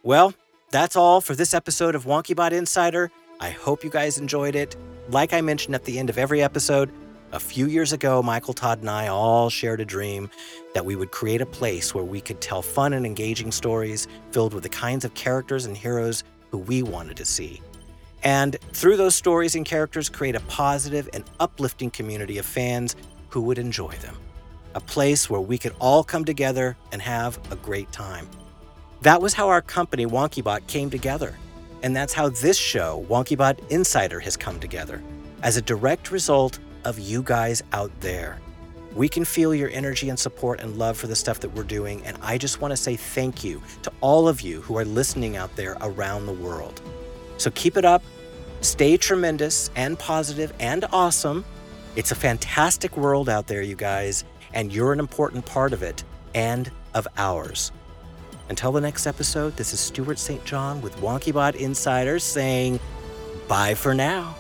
Well, 0.01 0.33
that's 0.71 0.95
all 0.95 1.19
for 1.19 1.35
this 1.35 1.53
episode 1.53 1.93
of 1.93 2.05
WonkyBot 2.05 2.53
Insider. 2.53 3.11
I 3.41 3.49
hope 3.49 3.83
you 3.83 3.89
guys 3.89 4.17
enjoyed 4.17 4.55
it. 4.55 4.77
Like 5.09 5.33
I 5.33 5.41
mentioned 5.41 5.75
at 5.75 5.83
the 5.85 5.99
end 5.99 6.09
of 6.09 6.17
every 6.17 6.41
episode, 6.41 6.91
a 7.31 7.39
few 7.39 7.67
years 7.67 7.93
ago, 7.93 8.23
Michael 8.23 8.55
Todd 8.55 8.79
and 8.79 8.89
I 8.89 9.07
all 9.07 9.51
shared 9.51 9.79
a 9.79 9.85
dream 9.85 10.31
that 10.73 10.83
we 10.83 10.95
would 10.95 11.11
create 11.11 11.41
a 11.41 11.45
place 11.45 11.93
where 11.93 12.03
we 12.03 12.21
could 12.21 12.41
tell 12.41 12.63
fun 12.63 12.93
and 12.93 13.05
engaging 13.05 13.51
stories 13.51 14.07
filled 14.31 14.53
with 14.53 14.63
the 14.63 14.69
kinds 14.69 15.05
of 15.05 15.13
characters 15.13 15.65
and 15.65 15.77
heroes 15.77 16.23
who 16.49 16.57
we 16.57 16.81
wanted 16.81 17.17
to 17.17 17.25
see. 17.25 17.61
And 18.23 18.57
through 18.73 18.97
those 18.97 19.13
stories 19.13 19.53
and 19.53 19.63
characters, 19.63 20.09
create 20.09 20.35
a 20.35 20.39
positive 20.41 21.07
and 21.13 21.23
uplifting 21.39 21.91
community 21.91 22.39
of 22.39 22.45
fans 22.45 22.95
who 23.29 23.41
would 23.41 23.59
enjoy 23.59 23.91
them. 23.97 24.15
A 24.73 24.79
place 24.79 25.29
where 25.29 25.41
we 25.41 25.59
could 25.59 25.75
all 25.79 26.03
come 26.03 26.25
together 26.25 26.75
and 26.91 26.99
have 27.01 27.39
a 27.51 27.55
great 27.55 27.91
time. 27.91 28.27
That 29.01 29.21
was 29.21 29.35
how 29.35 29.49
our 29.49 29.61
company, 29.61 30.07
WonkyBot, 30.07 30.65
came 30.65 30.89
together. 30.89 31.35
And 31.83 31.95
that's 31.95 32.13
how 32.13 32.29
this 32.29 32.57
show, 32.57 33.05
WonkyBot 33.09 33.69
Insider, 33.69 34.19
has 34.19 34.35
come 34.35 34.59
together 34.59 35.01
as 35.43 35.57
a 35.57 35.61
direct 35.61 36.11
result 36.11 36.59
of 36.83 36.99
you 36.99 37.21
guys 37.21 37.61
out 37.73 37.91
there. 37.99 38.39
We 38.95 39.09
can 39.09 39.25
feel 39.25 39.53
your 39.53 39.69
energy 39.71 40.09
and 40.09 40.17
support 40.17 40.61
and 40.61 40.77
love 40.77 40.97
for 40.97 41.07
the 41.07 41.15
stuff 41.15 41.41
that 41.41 41.53
we're 41.53 41.63
doing. 41.63 42.03
And 42.05 42.17
I 42.21 42.38
just 42.38 42.61
want 42.61 42.71
to 42.71 42.77
say 42.77 42.95
thank 42.95 43.43
you 43.43 43.61
to 43.83 43.91
all 43.99 44.27
of 44.27 44.41
you 44.41 44.61
who 44.61 44.77
are 44.77 44.85
listening 44.85 45.35
out 45.35 45.53
there 45.55 45.77
around 45.81 46.25
the 46.25 46.33
world. 46.33 46.81
So 47.38 47.51
keep 47.51 47.75
it 47.75 47.83
up, 47.83 48.01
stay 48.61 48.95
tremendous 48.95 49.69
and 49.75 49.99
positive 49.99 50.53
and 50.59 50.85
awesome. 50.93 51.43
It's 51.95 52.11
a 52.11 52.15
fantastic 52.15 52.95
world 52.95 53.27
out 53.27 53.47
there, 53.47 53.61
you 53.61 53.75
guys, 53.75 54.23
and 54.53 54.71
you're 54.71 54.93
an 54.93 54.99
important 54.99 55.45
part 55.45 55.73
of 55.73 55.83
it 55.83 56.03
and 56.33 56.71
of 56.93 57.07
ours. 57.17 57.71
Until 58.49 58.71
the 58.71 58.81
next 58.81 59.08
episode, 59.08 59.58
this 59.58 59.73
is 59.73 59.79
Stuart 59.79 60.19
St. 60.19 60.43
John 60.45 60.81
with 60.81 60.95
WonkyBot 60.97 61.55
Insiders 61.55 62.23
saying 62.23 62.79
bye 63.47 63.73
for 63.73 63.93
now. 63.93 64.36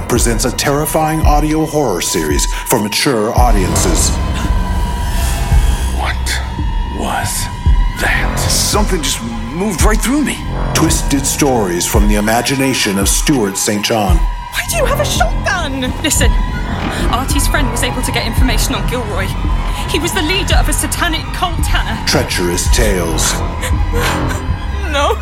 Entertainment 0.00 0.08
presents 0.08 0.44
a 0.46 0.56
terrifying 0.56 1.20
audio 1.20 1.66
horror 1.66 2.00
series 2.00 2.46
for 2.68 2.80
mature 2.80 3.32
audiences. 3.36 4.10
What 6.00 6.16
was 6.96 7.28
that? 8.00 8.36
Something 8.48 9.02
just 9.02 9.22
moved 9.52 9.82
right 9.82 10.00
through 10.00 10.24
me. 10.24 10.36
Twisted 10.74 11.26
stories 11.26 11.86
from 11.86 12.08
the 12.08 12.14
imagination 12.16 12.98
of 12.98 13.08
Stuart 13.08 13.56
St. 13.58 13.84
John. 13.84 14.16
Why 14.16 14.64
do 14.70 14.76
you 14.76 14.84
have 14.86 15.00
a 15.00 15.04
shotgun? 15.04 15.82
Listen, 16.02 16.30
Artie's 17.12 17.46
friend 17.48 17.70
was 17.70 17.82
able 17.82 18.02
to 18.02 18.12
get 18.12 18.26
information 18.26 18.74
on 18.74 18.88
Gilroy. 18.88 19.26
He 19.90 19.98
was 19.98 20.14
the 20.14 20.22
leader 20.22 20.56
of 20.56 20.68
a 20.68 20.72
satanic 20.72 21.24
cult, 21.36 21.60
Hannah. 21.66 22.00
Treacherous 22.06 22.68
tales. 22.74 23.32
No. 24.90 25.14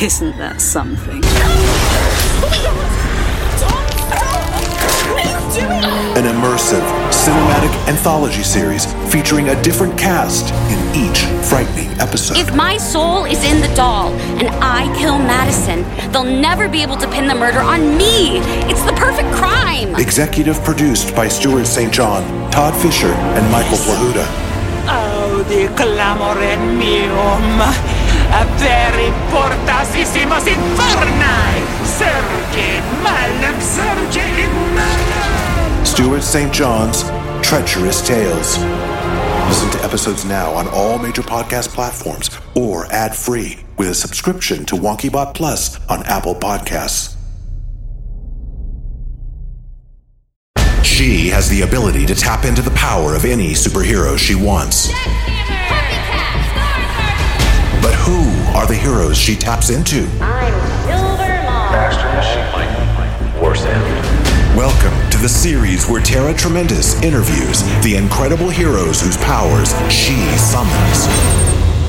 Isn't 0.00 0.38
that 0.38 0.62
something? 0.62 1.20
An 5.58 6.26
immersive, 6.26 6.86
cinematic 7.10 7.74
anthology 7.88 8.44
series 8.44 8.86
featuring 9.12 9.48
a 9.48 9.62
different 9.62 9.98
cast 9.98 10.54
in 10.70 10.78
each 10.94 11.18
frightening 11.48 11.88
episode. 11.98 12.36
If 12.36 12.54
my 12.54 12.76
soul 12.76 13.24
is 13.24 13.42
in 13.42 13.60
the 13.60 13.74
doll 13.74 14.12
and 14.38 14.48
I 14.62 14.86
kill 14.96 15.18
Madison, 15.18 15.82
they'll 16.12 16.22
never 16.22 16.68
be 16.68 16.82
able 16.82 16.96
to 16.98 17.08
pin 17.10 17.26
the 17.26 17.34
murder 17.34 17.58
on 17.58 17.96
me. 17.96 18.38
It's 18.70 18.82
the 18.84 18.92
perfect 18.92 19.28
crime. 19.34 19.96
Executive 19.96 20.62
produced 20.62 21.16
by 21.16 21.26
Stuart 21.26 21.66
St. 21.66 21.92
John, 21.92 22.22
Todd 22.52 22.80
Fisher, 22.80 23.12
and 23.12 23.50
Michael 23.50 23.78
Plahuta. 23.78 24.26
Oh, 24.86 25.44
the 25.48 25.66
clamoren 25.74 26.78
meum. 26.78 27.58
Veri 28.58 29.12
portasissimos 29.32 30.46
inferni. 30.46 31.64
Surge 31.84 32.80
malum, 33.02 33.60
surge 33.60 34.16
in 34.18 34.74
malum. 34.76 35.19
Stuart 35.84 36.22
St. 36.22 36.52
John's 36.52 37.02
Treacherous 37.46 38.06
Tales. 38.06 38.58
Listen 39.48 39.70
to 39.70 39.84
episodes 39.84 40.24
now 40.24 40.52
on 40.52 40.68
all 40.68 40.98
major 40.98 41.22
podcast 41.22 41.68
platforms 41.68 42.30
or 42.54 42.86
ad 42.92 43.16
free 43.16 43.58
with 43.76 43.88
a 43.88 43.94
subscription 43.94 44.64
to 44.66 44.76
WonkyBot 44.76 45.34
Plus 45.34 45.78
on 45.88 46.04
Apple 46.04 46.34
Podcasts. 46.34 47.16
She 50.84 51.28
has 51.28 51.48
the 51.48 51.62
ability 51.62 52.04
to 52.06 52.14
tap 52.14 52.44
into 52.44 52.62
the 52.62 52.70
power 52.72 53.14
of 53.14 53.24
any 53.24 53.52
superhero 53.52 54.18
she 54.18 54.34
wants. 54.34 54.88
But 57.82 57.94
who 57.94 58.20
are 58.54 58.66
the 58.66 58.78
heroes 58.78 59.16
she 59.16 59.34
taps 59.34 59.70
into? 59.70 60.06
I'm 60.20 60.52
Silvermont. 60.86 61.72
Master 61.72 62.06
Machine. 62.14 63.42
Worst 63.42 63.64
end. 63.64 64.19
Welcome 64.56 65.10
to 65.10 65.18
the 65.18 65.28
series 65.28 65.88
where 65.88 66.02
Tara 66.02 66.34
Tremendous 66.34 67.00
interviews 67.02 67.62
the 67.84 67.94
incredible 67.94 68.50
heroes 68.50 69.00
whose 69.00 69.16
powers 69.18 69.70
she 69.88 70.16
summons. 70.36 71.06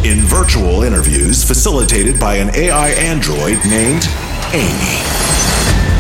In 0.06 0.20
virtual 0.20 0.84
interviews 0.84 1.44
facilitated 1.44 2.20
by 2.20 2.36
an 2.36 2.56
AI 2.56 2.90
android 2.90 3.58
named 3.66 4.06
Amy. 4.54 5.02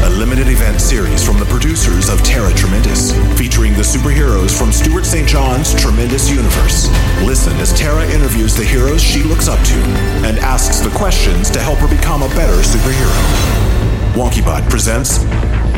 A 0.06 0.10
limited 0.12 0.50
event 0.50 0.80
series 0.80 1.26
from 1.26 1.39
the 1.39 1.45
producers 1.45 2.10
of 2.10 2.21
Tara 2.21 2.54
Tremendous, 2.54 3.12
featuring 3.39 3.74
the 3.74 3.82
superheroes 3.82 4.56
from 4.56 4.71
Stuart 4.71 5.08
St. 5.08 5.28
John's 5.28 5.74
Tremendous 5.74 6.30
Universe. 6.30 6.89
Listen 7.26 7.58
as 7.58 7.74
Tara 7.74 8.08
interviews 8.12 8.56
the 8.56 8.63
heroes 8.63 9.02
she 9.02 9.24
looks 9.24 9.47
up 9.47 9.60
to 9.65 9.82
and 10.30 10.38
asks 10.38 10.80
the 10.80 10.91
questions 10.91 11.50
to 11.50 11.60
help 11.60 11.80
her 11.80 11.89
become 11.89 12.21
a 12.21 12.30
better 12.30 12.62
superhero. 12.62 13.71
WonkyBot 14.13 14.69
presents 14.69 15.26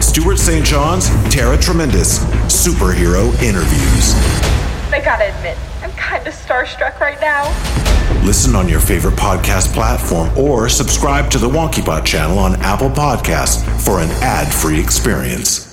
Stuart 0.03 0.37
St. 0.37 0.65
John's 0.65 1.09
Tara 1.33 1.57
Tremendous 1.57 2.19
Superhero 2.45 3.33
Interviews. 3.41 4.13
I 4.91 5.01
gotta 5.03 5.33
admit, 5.35 5.57
I'm 5.81 5.91
kinda 5.91 6.29
starstruck 6.29 6.99
right 6.99 7.19
now. 7.21 7.47
Listen 8.23 8.53
on 8.55 8.67
your 8.67 8.81
favorite 8.81 9.15
podcast 9.15 9.73
platform 9.73 10.29
or 10.37 10.67
subscribe 10.67 11.31
to 11.31 11.39
the 11.39 11.47
WonkyBot 11.47 12.05
channel 12.05 12.37
on 12.37 12.61
Apple 12.61 12.89
Podcasts 12.89 13.63
for 13.81 14.01
an 14.01 14.09
ad 14.21 14.53
free 14.53 14.79
experience. 14.79 15.72